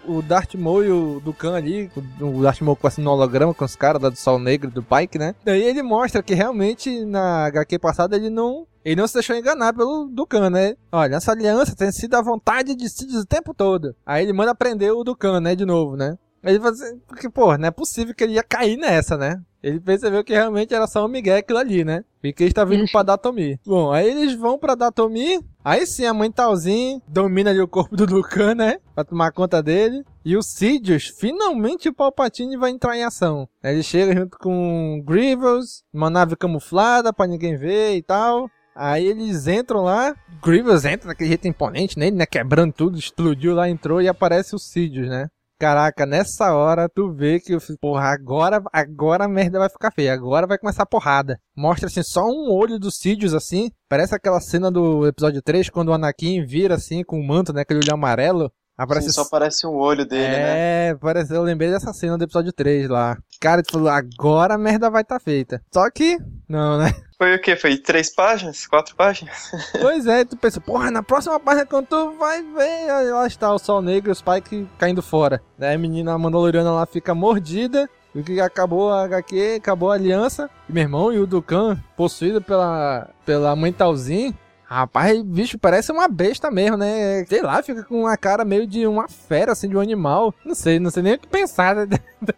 [0.07, 3.11] o, o Darth Maul e o Dukan ali, o, o Darth Maul com assim no
[3.11, 5.35] holograma com os caras lá do Sol Negro e do Pike, né?
[5.45, 8.67] Daí ele mostra que realmente na HQ passada ele não.
[8.85, 10.75] Ele não se deixou enganar pelo Dukan, né?
[10.91, 13.95] Olha, essa aliança tem sido a vontade de Sidious o tempo todo.
[14.05, 15.55] Aí ele manda prender o Dukan, né?
[15.55, 16.17] De novo, né?
[16.43, 19.41] Ele falou assim, porque, pô, não é possível que ele ia cair nessa, né?
[19.63, 22.05] Ele percebeu que realmente era só um migué aquilo ali, né?
[22.23, 23.61] E que ele está vindo pra Datomi.
[23.65, 25.41] Bom, aí eles vão pra Datomi.
[25.65, 28.79] Aí sim, a mãe Talzinho domina ali o corpo do Dukan, né?
[28.93, 30.05] Pra tomar conta dele.
[30.25, 33.49] E o Sidious, finalmente o Palpatine vai entrar em ação.
[33.63, 38.51] Ele chega junto com Grievous, uma nave camuflada pra ninguém ver e tal.
[38.75, 42.27] Aí eles entram lá, Grievous entra daquele jeito imponente nele, né?
[42.27, 45.29] Quebrando tudo, explodiu lá, entrou e aparece o Sidious, né?
[45.63, 50.13] Caraca, nessa hora tu vê que, porra, agora, agora a merda vai ficar feia.
[50.13, 51.41] Agora vai começar a porrada.
[51.57, 53.71] Mostra assim só um olho dos Sidious assim.
[53.89, 57.61] Parece aquela cena do episódio 3 quando o Anakin vira assim com o manto, né?
[57.61, 58.53] Aquele olho amarelo.
[58.83, 59.07] Aparece...
[59.09, 60.89] Sim, só aparece um olho dele, é, né?
[60.89, 63.17] É, parece, eu lembrei dessa cena do episódio 3 lá.
[63.41, 65.63] Cara, tu falou, agora a merda vai estar tá feita.
[65.73, 66.19] Só que,
[66.49, 66.93] não, né?
[67.17, 67.55] Foi o quê?
[67.55, 68.67] Foi três páginas?
[68.67, 69.53] Quatro páginas?
[69.81, 73.59] Pois é, tu pensa, porra, na próxima página quando tu vai ver, lá está o
[73.59, 75.41] Sol Negro e o Spike caindo fora.
[75.57, 80.51] Daí a menina Mandaloriana lá fica mordida, e que acabou a HQ, acabou a aliança.
[80.69, 84.37] E meu irmão e o Dukan, possuído pela, pela mãe Talzinho,
[84.73, 87.27] Rapaz, bicho, parece uma besta mesmo, né?
[87.27, 90.35] Sei lá, fica com uma cara meio de uma fera, assim, de um animal.
[90.43, 91.87] Não sei, não sei nem o que pensar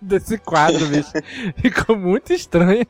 [0.02, 1.12] desse quadro, bicho.
[1.62, 2.84] Ficou muito estranho.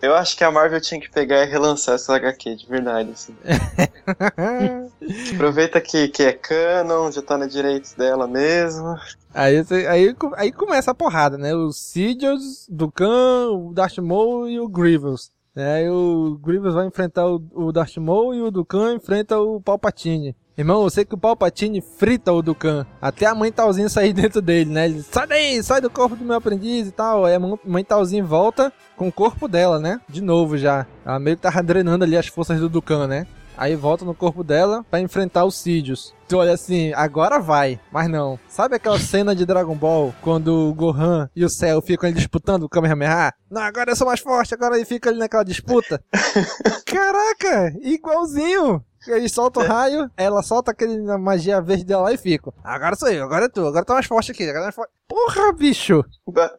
[0.00, 3.34] Eu acho que a Marvel tinha que pegar e relançar essa HQ, de verdade, assim.
[5.34, 8.94] Aproveita que, que é canon, já tá na direita dela mesmo.
[9.34, 11.52] Aí, aí, aí começa a porrada, né?
[11.52, 15.32] O Sidious, Dukan, o Darth Maul e o Grievous.
[15.56, 20.36] Aí o Grievous vai enfrentar o, o Darth Maul e o Dukan enfrenta o Palpatine.
[20.56, 22.86] Irmão, eu sei que o Palpatine frita o Dukan.
[23.00, 24.84] Até a mãe Talzinho sair dentro dele, né?
[24.84, 27.24] Ele, sai daí, sai do corpo do meu aprendiz e tal.
[27.24, 30.00] Aí a mãe Talzinho volta com o corpo dela, né?
[30.08, 30.86] De novo já.
[31.04, 33.26] Ela meio que tava drenando ali as forças do Dukan, né?
[33.60, 36.14] Aí volta no corpo dela para enfrentar os Sidious.
[36.26, 37.78] Tu olha assim, agora vai.
[37.92, 38.40] Mas não.
[38.48, 42.62] Sabe aquela cena de Dragon Ball quando o Gohan e o Cell ficam ali disputando
[42.62, 43.34] o Kamehameha?
[43.50, 46.02] Não, agora eu sou mais forte, agora ele fica ali naquela disputa.
[46.86, 48.82] Caraca, igualzinho.
[49.06, 52.52] Ele solta o raio, ela solta aquele magia verde dela e fica.
[52.62, 54.92] Agora sou eu, agora é tu, agora tá mais forte aqui, agora é mais forte.
[55.08, 56.04] Porra, bicho!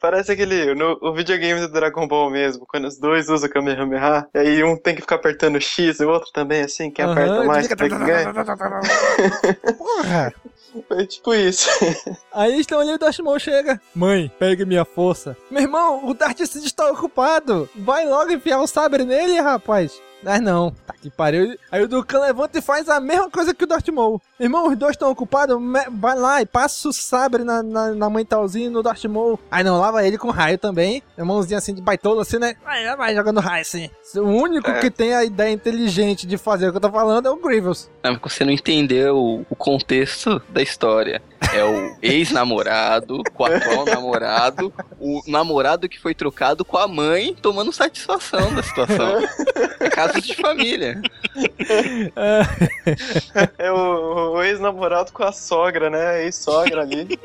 [0.01, 0.73] Parece aquele.
[0.75, 4.63] No o videogame do Dragon Ball mesmo, quando os dois usam o Kamehameha, e aí
[4.63, 7.67] um tem que ficar apertando X e o outro também, assim, quem uhum, aperta mais
[7.67, 7.87] fica...
[7.87, 8.33] que ganha.
[9.77, 10.33] Porra!
[10.87, 11.69] Foi tipo isso.
[12.31, 13.81] Aí estão ali o Maul chega.
[13.93, 15.35] Mãe, pegue minha força.
[15.49, 17.69] Meu irmão, o Darth Sid está ocupado.
[17.75, 20.01] Vai logo enfiar o sabre nele, rapaz.
[20.23, 21.57] Mas não, tá que pariu.
[21.71, 24.21] Aí o Dukan levanta e faz a mesma coisa que o Darth Maul.
[24.39, 25.57] Irmão, os dois estão ocupados,
[25.91, 29.39] vai lá e passa o sabre na, na, na mãe Talzinho no Darth Maul.
[29.49, 31.01] Aí não, lava ele com raio também.
[31.17, 32.55] Irmãozinho assim de baitola assim, né?
[32.63, 33.89] Vai, vai jogando raio assim.
[34.15, 34.79] O único é.
[34.79, 37.89] que tem a ideia inteligente de fazer o que eu tô falando é o Grievous.
[38.03, 41.21] É porque você não entendeu o contexto da história.
[41.53, 47.35] É o ex-namorado, com o atual namorado, o namorado que foi trocado com a mãe
[47.41, 49.19] tomando satisfação da situação.
[49.79, 51.01] É caso de família.
[53.57, 56.23] É o, o ex-namorado com a sogra, né?
[56.23, 57.19] Ex-sogra ali.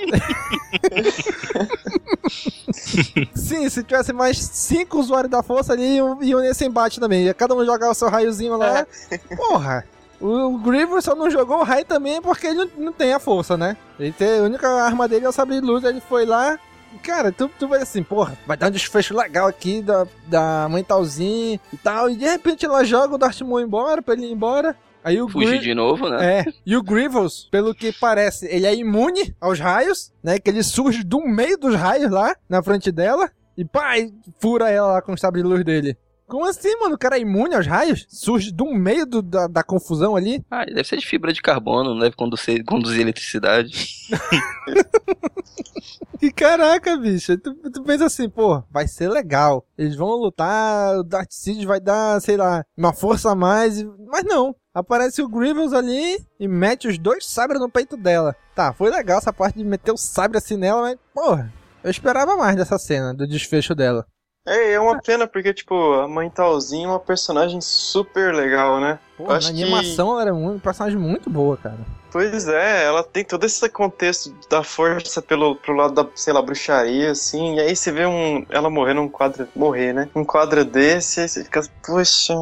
[3.34, 7.24] Sim, se tivesse mais cinco usuários da força ali, iam nesse embate também.
[7.24, 8.86] Ia cada um jogar o seu raiozinho lá.
[9.10, 9.18] É.
[9.36, 9.84] Porra!
[10.20, 13.56] O Grievous só não jogou o raio também porque ele não, não tem a força,
[13.56, 13.76] né?
[13.98, 16.58] Ele tem, a única arma dele é o sabre de luz, ele foi lá.
[17.02, 20.82] Cara, tu, tu vai assim, porra, vai dar um desfecho legal aqui da, da mãe
[20.82, 22.08] talzinha e tal.
[22.08, 24.74] E de repente ela joga o Darth Maul embora pra ele ir embora.
[25.04, 26.40] Aí o Fugir de novo, né?
[26.40, 26.44] É.
[26.64, 30.36] E o Grievous, pelo que parece, ele é imune aos raios, né?
[30.38, 33.30] Que ele surge do meio dos raios lá, na frente dela.
[33.56, 33.92] E pá,
[34.40, 35.96] fura ela lá com o sabre de luz dele.
[36.26, 36.96] Como assim, mano?
[36.96, 38.04] O cara é imune aos raios?
[38.08, 40.44] Surge do meio do, da, da, confusão ali?
[40.50, 44.08] Ah, deve ser de fibra de carbono, não deve conduzir, conduzir eletricidade.
[46.20, 49.64] e caraca, bicho, tu, tu pensa assim, pô, vai ser legal.
[49.78, 54.24] Eles vão lutar, o Darth Sidious vai dar, sei lá, uma força a mais, mas
[54.24, 54.54] não.
[54.74, 58.34] Aparece o Grievous ali e mete os dois sabres no peito dela.
[58.54, 61.52] Tá, foi legal essa parte de meter o sabre assim nela, mas, porra,
[61.84, 64.04] eu esperava mais dessa cena, do desfecho dela.
[64.46, 68.98] É, é uma pena porque, tipo, a mãe Talzinha é uma personagem super legal, né?
[69.16, 70.12] Pô, a animação que...
[70.12, 71.78] ela era um personagem muito boa, cara.
[72.12, 76.40] Pois é, ela tem todo esse contexto da força pelo pro lado da, sei lá,
[76.40, 80.08] bruxaria, assim, e aí você vê um, ela morrer num quadro, morrer, né?
[80.14, 82.34] Um quadro desse, aí você fica, poxa,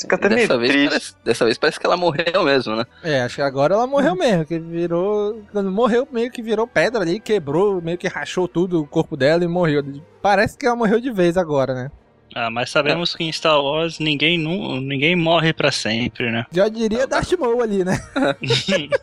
[0.00, 0.88] Fica até dessa meio vez triste.
[0.88, 2.84] Parece, dessa vez parece que ela morreu mesmo, né?
[3.02, 5.42] É, acho que agora ela morreu mesmo, que virou.
[5.52, 9.44] Quando morreu, meio que virou pedra ali, quebrou, meio que rachou tudo o corpo dela
[9.44, 9.82] e morreu.
[10.20, 11.90] Parece que ela morreu de vez agora, né?
[12.34, 16.46] Ah, mas sabemos que em Star Wars ninguém, nu- ninguém morre pra sempre, né?
[16.50, 17.98] Já diria Darth Maul ali, né?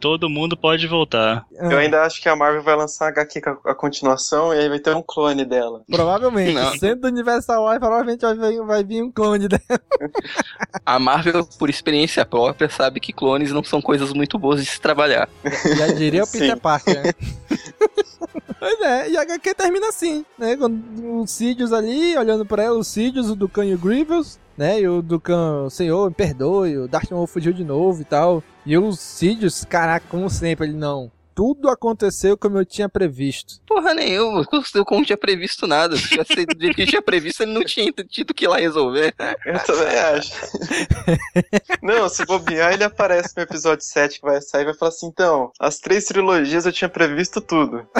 [0.00, 1.44] Todo mundo pode voltar.
[1.52, 4.58] Eu ainda acho que a Marvel vai lançar a HQ com a, a continuação e
[4.58, 5.82] aí vai ter um clone dela.
[5.90, 6.54] Provavelmente.
[6.54, 6.74] Não.
[6.78, 9.60] Sendo do universo Star Wars, provavelmente vai vir, vai vir um clone dela.
[10.86, 14.80] A Marvel, por experiência própria, sabe que clones não são coisas muito boas de se
[14.80, 15.28] trabalhar.
[15.76, 16.38] Já diria o Sim.
[16.38, 17.12] Peter Parker, né?
[18.60, 20.54] Pois é, e a HQ termina assim, né?
[20.54, 24.80] Com o Sidious ali, olhando pra ela, o Sidious, o Dukan e o Grievous, né?
[24.80, 28.42] E o Dukan, Senhor, me perdoe, o Darth Maul fugiu de novo e tal.
[28.64, 31.10] E o Sidious, caraca, como sempre, ele não.
[31.40, 33.62] Tudo aconteceu como eu tinha previsto.
[33.66, 35.96] Porra nenhuma, eu como tinha previsto nada.
[35.96, 39.14] Se tivesse do jeito que tinha previsto, ele não tinha tido que ir lá resolver.
[39.46, 40.34] Eu também acho.
[41.80, 45.06] Não, se bobear, ele aparece no episódio 7 que vai sair e vai falar assim:
[45.06, 47.88] então, as três trilogias eu tinha previsto tudo.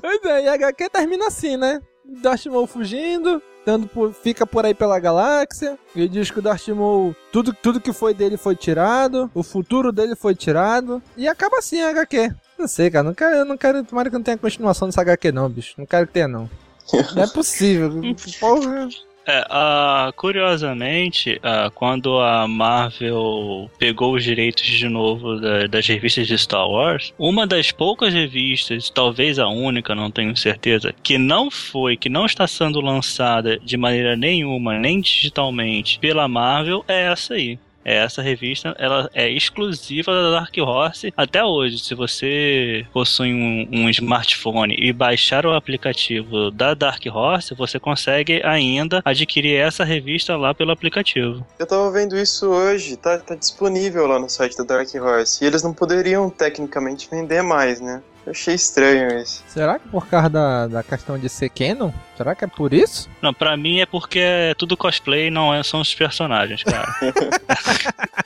[0.00, 1.80] Pois é, e a HQ termina assim, né?
[2.20, 5.78] Darth Maul fugindo, dando por- fica por aí pela galáxia.
[5.94, 9.92] Ele diz que o Darth Maul, tudo, tudo que foi dele foi tirado, o futuro
[9.92, 11.02] dele foi tirado.
[11.16, 12.32] E acaba assim a HQ.
[12.58, 15.32] Não sei, cara, não quero, eu não quero, tomara que não tenha continuação dessa HQ
[15.32, 15.74] não, bicho.
[15.78, 16.48] Não quero que tenha não.
[17.14, 17.90] Não é possível.
[18.40, 18.88] Porra.
[19.24, 26.26] É, ah, curiosamente, ah, quando a Marvel pegou os direitos de novo da- das revistas
[26.26, 31.52] de Star Wars, uma das poucas revistas, talvez a única, não tenho certeza, que não
[31.52, 37.34] foi, que não está sendo lançada de maneira nenhuma, nem digitalmente, pela Marvel, é essa
[37.34, 37.58] aí.
[37.84, 41.78] É, Essa revista ela é exclusiva da Dark Horse até hoje.
[41.78, 48.42] Se você possui um, um smartphone e baixar o aplicativo da Dark Horse, você consegue
[48.44, 51.44] ainda adquirir essa revista lá pelo aplicativo.
[51.58, 55.44] Eu tava vendo isso hoje, tá, tá disponível lá no site da Dark Horse.
[55.44, 58.02] E eles não poderiam, tecnicamente, vender mais, né?
[58.24, 59.42] Eu achei estranho isso.
[59.48, 61.90] Será que por causa da, da questão de ser canon?
[62.16, 63.08] Será que é por isso?
[63.20, 66.86] Não, pra mim é porque é tudo cosplay, não é, são os personagens, cara.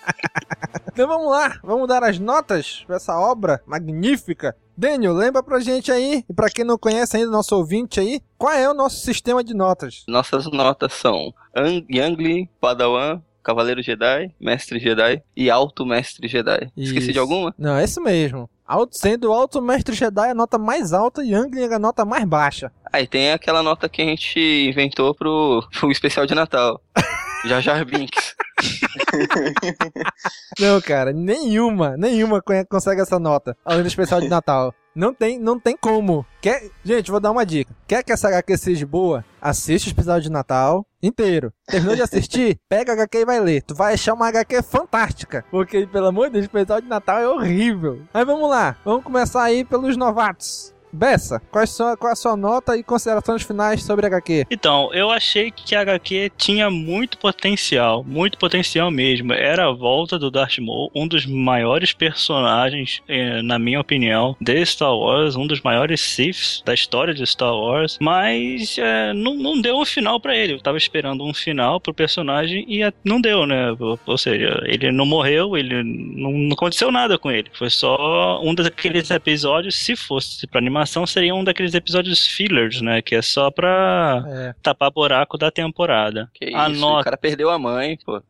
[0.92, 4.56] Então vamos lá, vamos dar as notas pra essa obra magnífica.
[4.74, 8.52] Daniel, lembra pra gente aí, e pra quem não conhece ainda, nosso ouvinte aí, qual
[8.54, 10.04] é o nosso sistema de notas?
[10.08, 16.70] Nossas notas são Ang- Youngling, Padawan, Cavaleiro Jedi, Mestre Jedi e Alto Mestre Jedi.
[16.74, 17.12] Esqueci Isso.
[17.12, 17.54] de alguma?
[17.58, 18.48] Não, é isso mesmo.
[18.66, 22.24] Alto, sendo o Alto Mestre Jedi a nota mais alta e Youngling a nota mais
[22.24, 22.72] baixa.
[22.92, 26.80] Aí tem aquela nota que a gente inventou pro, pro especial de Natal.
[27.44, 28.34] Jar Jar Binks.
[30.58, 34.74] Não, cara, nenhuma, nenhuma consegue essa nota, além do especial de Natal.
[34.96, 36.24] Não tem, não tem como.
[36.40, 37.70] Quer, gente, vou dar uma dica.
[37.86, 39.22] Quer que essa HQ seja boa?
[39.38, 41.52] Assiste o especial de Natal inteiro.
[41.66, 42.58] Terminou de assistir?
[42.66, 43.60] Pega a HQ e vai ler.
[43.60, 45.44] Tu vai achar uma HQ fantástica.
[45.50, 48.00] Porque, pelo amor de Deus, o especial de Natal é horrível.
[48.10, 48.74] Mas vamos lá.
[48.86, 50.74] Vamos começar aí pelos novatos.
[50.92, 54.46] Bessa, quais são, qual é a sua nota e considerações finais sobre a HQ?
[54.50, 59.32] Então, eu achei que a HQ tinha muito potencial, muito potencial mesmo.
[59.32, 64.64] Era a volta do Darth Maul, um dos maiores personagens, eh, na minha opinião, de
[64.64, 69.60] Star Wars, um dos maiores Siths da história de Star Wars, mas eh, não, não
[69.60, 70.54] deu um final pra ele.
[70.54, 73.74] Eu tava esperando um final pro personagem e não deu, né?
[73.78, 77.50] Ou- seja, ele não morreu, ele não, não aconteceu nada com ele.
[77.52, 83.02] Foi só um daqueles episódios, se fosse pra animação, seria um daqueles episódios fillers, né?
[83.02, 84.54] Que é só pra É.
[84.62, 86.30] tapar buraco da temporada.
[86.34, 87.00] Que a isso, nota.
[87.00, 88.22] o cara perdeu a mãe, pô.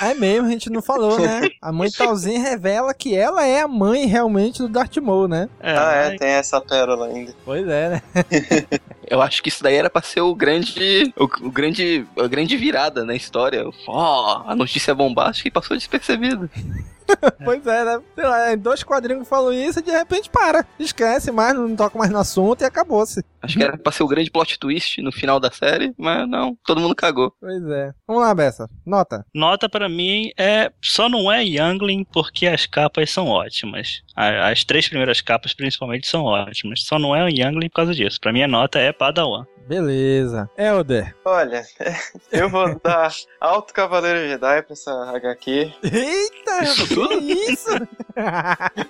[0.00, 1.48] É mesmo, a gente não falou, né?
[1.62, 5.48] A mãe Talzinha revela que ela é a mãe realmente do Darth Maul, né?
[5.60, 7.32] ah, é, tem essa pérola ainda.
[7.44, 8.02] Pois é, né?
[9.08, 11.12] Eu acho que isso daí era pra ser o grande.
[11.16, 12.06] O, o grande.
[12.18, 13.64] A grande virada na história.
[13.86, 16.48] Ó, a notícia bombástica e passou despercebido.
[17.44, 18.00] Pois é, né?
[18.14, 20.66] Sei lá, em dois quadrinhos falam isso e de repente para.
[20.78, 23.24] Esquece mais, não toca mais no assunto e acabou-se.
[23.44, 26.56] Acho que era pra ser o grande plot twist no final da série, mas não,
[26.64, 27.32] todo mundo cagou.
[27.40, 27.92] Pois é.
[28.06, 28.68] Vamos lá, Bessa.
[28.86, 29.24] Nota.
[29.34, 30.70] Nota pra mim é.
[30.82, 34.02] Só não é Youngling porque as capas são ótimas.
[34.16, 36.82] As três primeiras capas, principalmente, são ótimas.
[36.84, 38.18] Só não é Youngling por causa disso.
[38.20, 39.44] Pra mim, a nota é Padawan.
[39.66, 40.48] Beleza.
[40.58, 41.16] Elder.
[41.24, 41.62] Olha,
[42.30, 45.72] eu vou dar Alto Cavaleiro Jedi pra essa HQ.
[45.82, 47.20] Eita, Isso que tudo?
[47.22, 47.70] isso?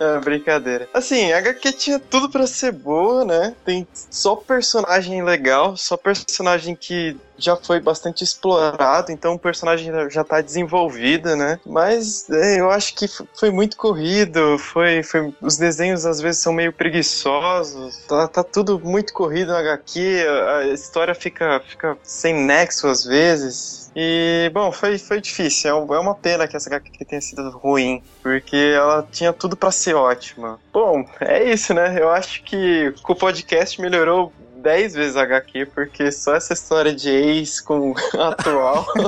[0.00, 0.88] É, brincadeira.
[0.92, 3.51] Assim, a HQ tinha tudo pra ser boa, né?
[3.64, 10.22] Tem só personagem legal, só personagem que já foi bastante explorado, então o personagem já-
[10.24, 11.58] tá desenvolvido, né?
[11.66, 13.06] Mas é, eu acho que
[13.38, 18.80] foi muito corrido, foi, foi- os desenhos às vezes são meio preguiçosos, tá, tá tudo
[18.80, 23.90] muito corrido na HQ, a, história fica, fica sem nexo às vezes.
[23.94, 25.68] E, bom, foi, foi difícil.
[25.70, 29.70] É é uma pena que essa HQ tenha sido ruim, porque ela tinha tudo pra
[29.70, 30.58] ser ótima.
[30.72, 32.00] Bom, é isso, né?
[32.00, 34.32] Eu acho que com o podcast melhorou
[34.62, 38.86] 10 vezes HQ, porque só essa história de ex com atual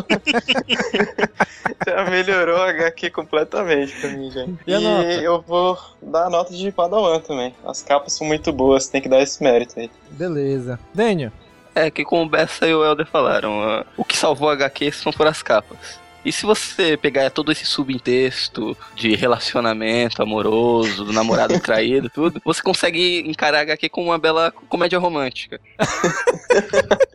[1.86, 4.44] já melhorou a HQ completamente pra mim, já.
[4.66, 5.08] E a E nota?
[5.22, 7.54] eu vou dar a nota de Padawan também.
[7.64, 9.90] As capas são muito boas, tem que dar esse mérito aí.
[10.10, 10.78] Beleza.
[10.92, 11.32] Daniel.
[11.74, 14.92] É que como o Bessa e o Elder falaram, ah, o que salvou a HQ
[14.92, 15.98] são foram as capas.
[16.24, 22.62] E se você pegar todo esse subtexto de relacionamento amoroso, do namorado traído, tudo, você
[22.62, 25.60] consegue encarar a HQ como uma bela comédia romântica.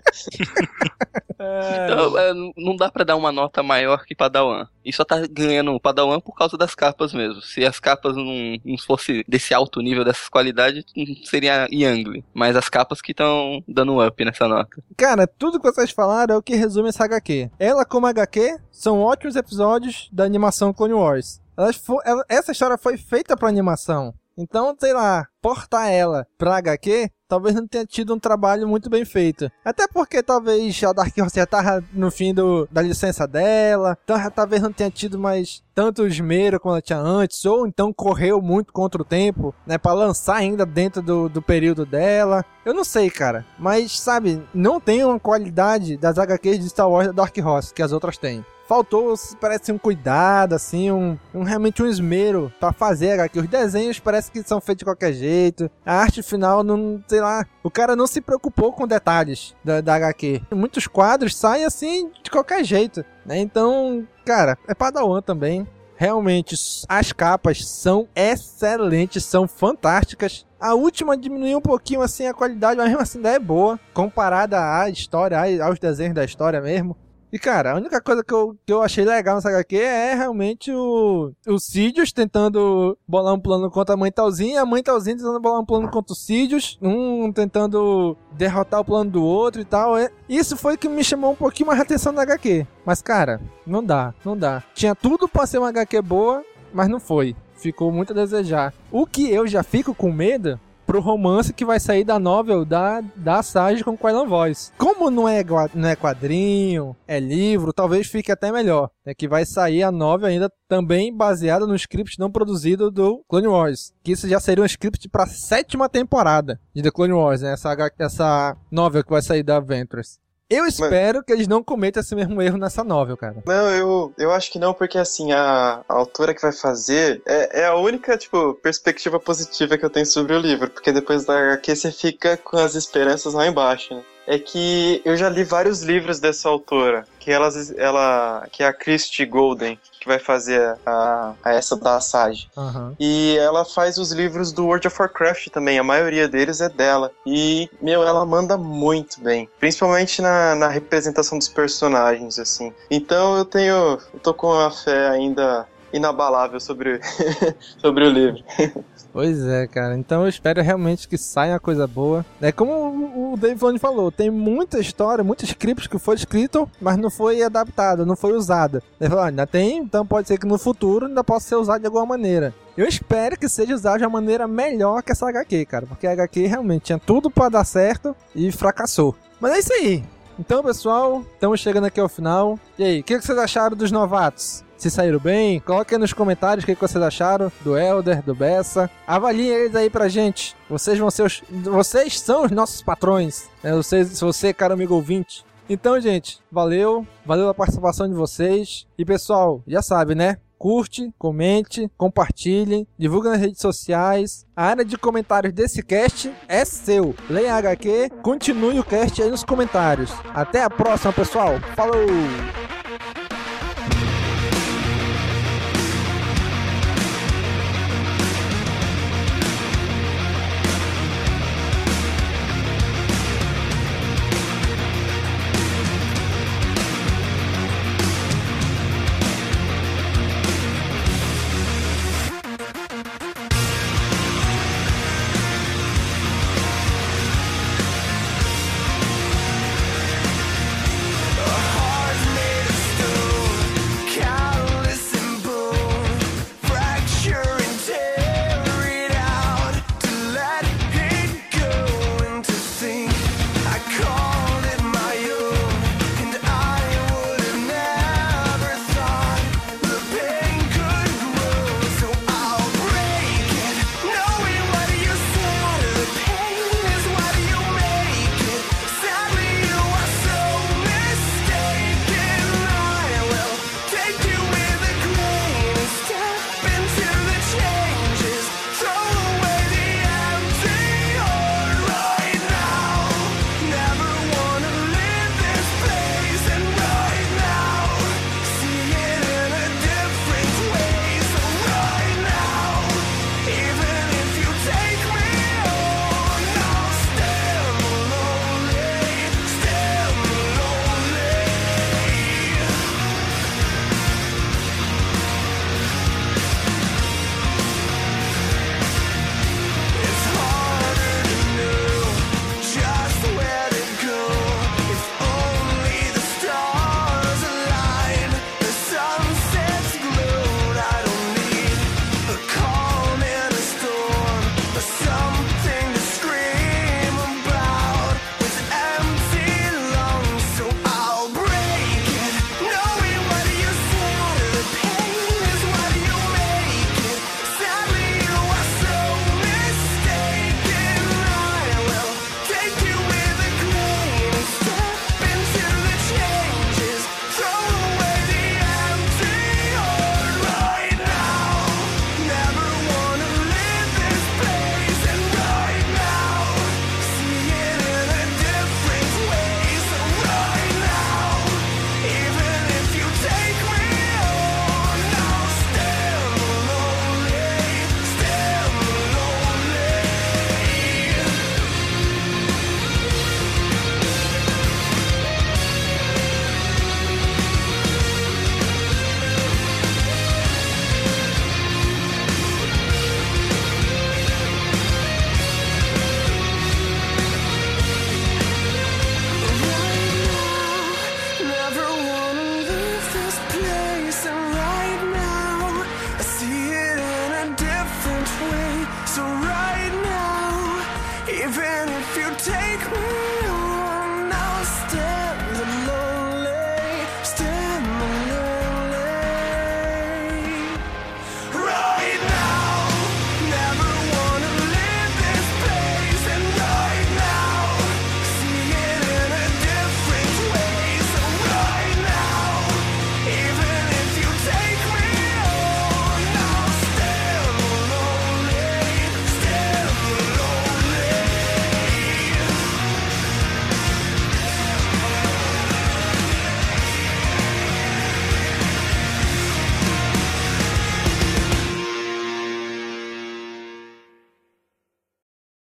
[1.39, 4.67] Então, é, não dá pra dar uma nota maior que Padawan.
[4.83, 7.41] E só tá ganhando Padawan por causa das capas mesmo.
[7.41, 10.83] Se as capas não, não fosse desse alto nível, dessas qualidades,
[11.23, 12.25] seria Youngly.
[12.33, 14.83] Mas as capas que estão dando up nessa nota.
[14.97, 17.49] Cara, tudo que vocês falaram é o que resume essa HQ.
[17.57, 21.39] Ela, como HQ, são ótimos episódios da animação Clone Wars.
[21.57, 24.13] Elas fo- ela- essa história foi feita pra animação.
[24.41, 29.03] Então, sei lá, portar ela pra HQ, talvez não tenha tido um trabalho muito bem
[29.03, 29.51] feito.
[29.65, 34.17] Até porque talvez a Dark Horse já tava no fim do, da licença dela, então
[34.17, 38.41] já talvez não tenha tido mais tanto esmero como ela tinha antes, ou então correu
[38.41, 42.45] muito contra o tempo, né, pra lançar ainda dentro do, do período dela.
[42.63, 47.07] Eu não sei, cara, mas sabe, não tem uma qualidade das HQs de Star Wars
[47.07, 48.45] da Dark Horse que as outras têm.
[48.69, 53.39] Faltou, parece um cuidado, assim, um, um realmente um esmero pra fazer HQ.
[53.39, 55.71] Os desenhos parece que são feitos de qualquer jeito.
[55.83, 59.95] A arte final não, sei lá, o cara não se preocupou com detalhes da, da
[59.95, 60.43] HQ.
[60.51, 63.39] Muitos quadros saem assim de qualquer jeito, né?
[63.39, 65.67] Então, cara, é Padawan também.
[65.95, 66.55] Realmente,
[66.87, 70.45] as capas são excelentes, são fantásticas.
[70.59, 74.79] A última diminuiu um pouquinho assim a qualidade, mas mesmo assim ainda é boa, comparada
[74.79, 76.95] à história, aos desenhos da história mesmo.
[77.31, 80.71] E cara, a única coisa que eu, que eu achei legal nessa HQ é realmente
[80.71, 85.15] o, o Sidious tentando bolar um plano contra a mãe Talzinha, e a mãe Talzinha
[85.15, 89.65] tentando bolar um plano contra o Sidious, um tentando derrotar o plano do outro e
[89.65, 89.95] tal.
[89.95, 92.65] É, isso foi que me chamou um pouquinho mais a atenção na HQ.
[92.83, 94.63] Mas cara, não dá, não dá.
[94.73, 97.35] Tinha tudo pra ser uma HQ boa, mas não foi.
[97.55, 98.73] Ficou muito a desejar.
[98.91, 100.59] O que eu já fico com medo
[100.89, 104.71] pro romance que vai sair da novel da, da Sage com Quailan Voice.
[104.75, 108.89] Como não é, não é quadrinho, é livro, talvez fique até melhor.
[109.05, 113.45] É que vai sair a novel ainda também baseada no script não produzido do Clone
[113.45, 113.93] Wars.
[114.03, 117.53] Que isso já seria um script pra sétima temporada de The Clone Wars, né?
[117.53, 120.17] Essa, essa novel que vai sair da Adventures.
[120.49, 123.43] Eu espero que eles não cometam esse mesmo erro nessa novel, cara.
[123.45, 127.61] Não, eu, eu acho que não, porque assim, a, a autora que vai fazer é,
[127.61, 131.37] é a única, tipo, perspectiva positiva que eu tenho sobre o livro, porque depois da
[131.37, 134.03] HQ você fica com as esperanças lá embaixo, né?
[134.25, 138.73] É que eu já li vários livros dessa autora, que elas, ela, que é a
[138.73, 142.47] Christy Golden, que vai fazer a, a essa da Asajj.
[142.57, 142.95] Aham.
[142.99, 147.11] E ela faz os livros do World of Warcraft também, a maioria deles é dela.
[147.25, 149.49] E, meu, ela manda muito bem.
[149.59, 152.73] Principalmente na, na representação dos personagens, assim.
[152.89, 153.99] Então eu tenho.
[154.13, 156.99] Eu tô com uma fé ainda inabalável sobre,
[157.79, 158.43] sobre o livro.
[159.11, 159.97] Pois é, cara.
[159.97, 162.23] Então eu espero realmente que saia uma coisa boa.
[162.39, 166.95] É como o- Dave Filoni falou, tem muita história, muitos scripts que foi escrito, mas
[166.97, 168.83] não foi adaptado, não foi usado.
[169.01, 171.81] Ele falou, "Ah, ainda tem, então pode ser que no futuro ainda possa ser usado
[171.81, 172.53] de alguma maneira.
[172.77, 176.11] Eu espero que seja usado de uma maneira melhor que essa HQ, cara, porque a
[176.11, 179.15] HQ realmente tinha tudo pra dar certo e fracassou.
[179.39, 180.03] Mas é isso aí.
[180.37, 182.57] Então, pessoal, estamos chegando aqui ao final.
[182.77, 184.63] E aí, o que vocês acharam dos novatos?
[184.79, 185.59] Se saíram bem?
[185.59, 188.89] Coloquem nos comentários o que vocês acharam do Elder, do Bessa.
[189.05, 190.55] Avaliem eles aí pra gente.
[190.69, 191.43] Vocês vão ser os.
[191.49, 193.49] Vocês são os nossos patrões.
[193.61, 193.73] Né?
[193.73, 195.43] Vocês, se você, caro amigo ouvinte.
[195.69, 197.05] Então, gente, valeu.
[197.25, 198.87] Valeu a participação de vocês.
[198.97, 200.37] E pessoal, já sabe, né?
[200.57, 204.45] Curte, comente, compartilhe, divulga nas redes sociais.
[204.55, 207.13] A área de comentários desse cast é seu.
[207.29, 210.13] Leia HQ, continue o cast aí nos comentários.
[210.33, 211.59] Até a próxima, pessoal.
[211.75, 212.68] Falou!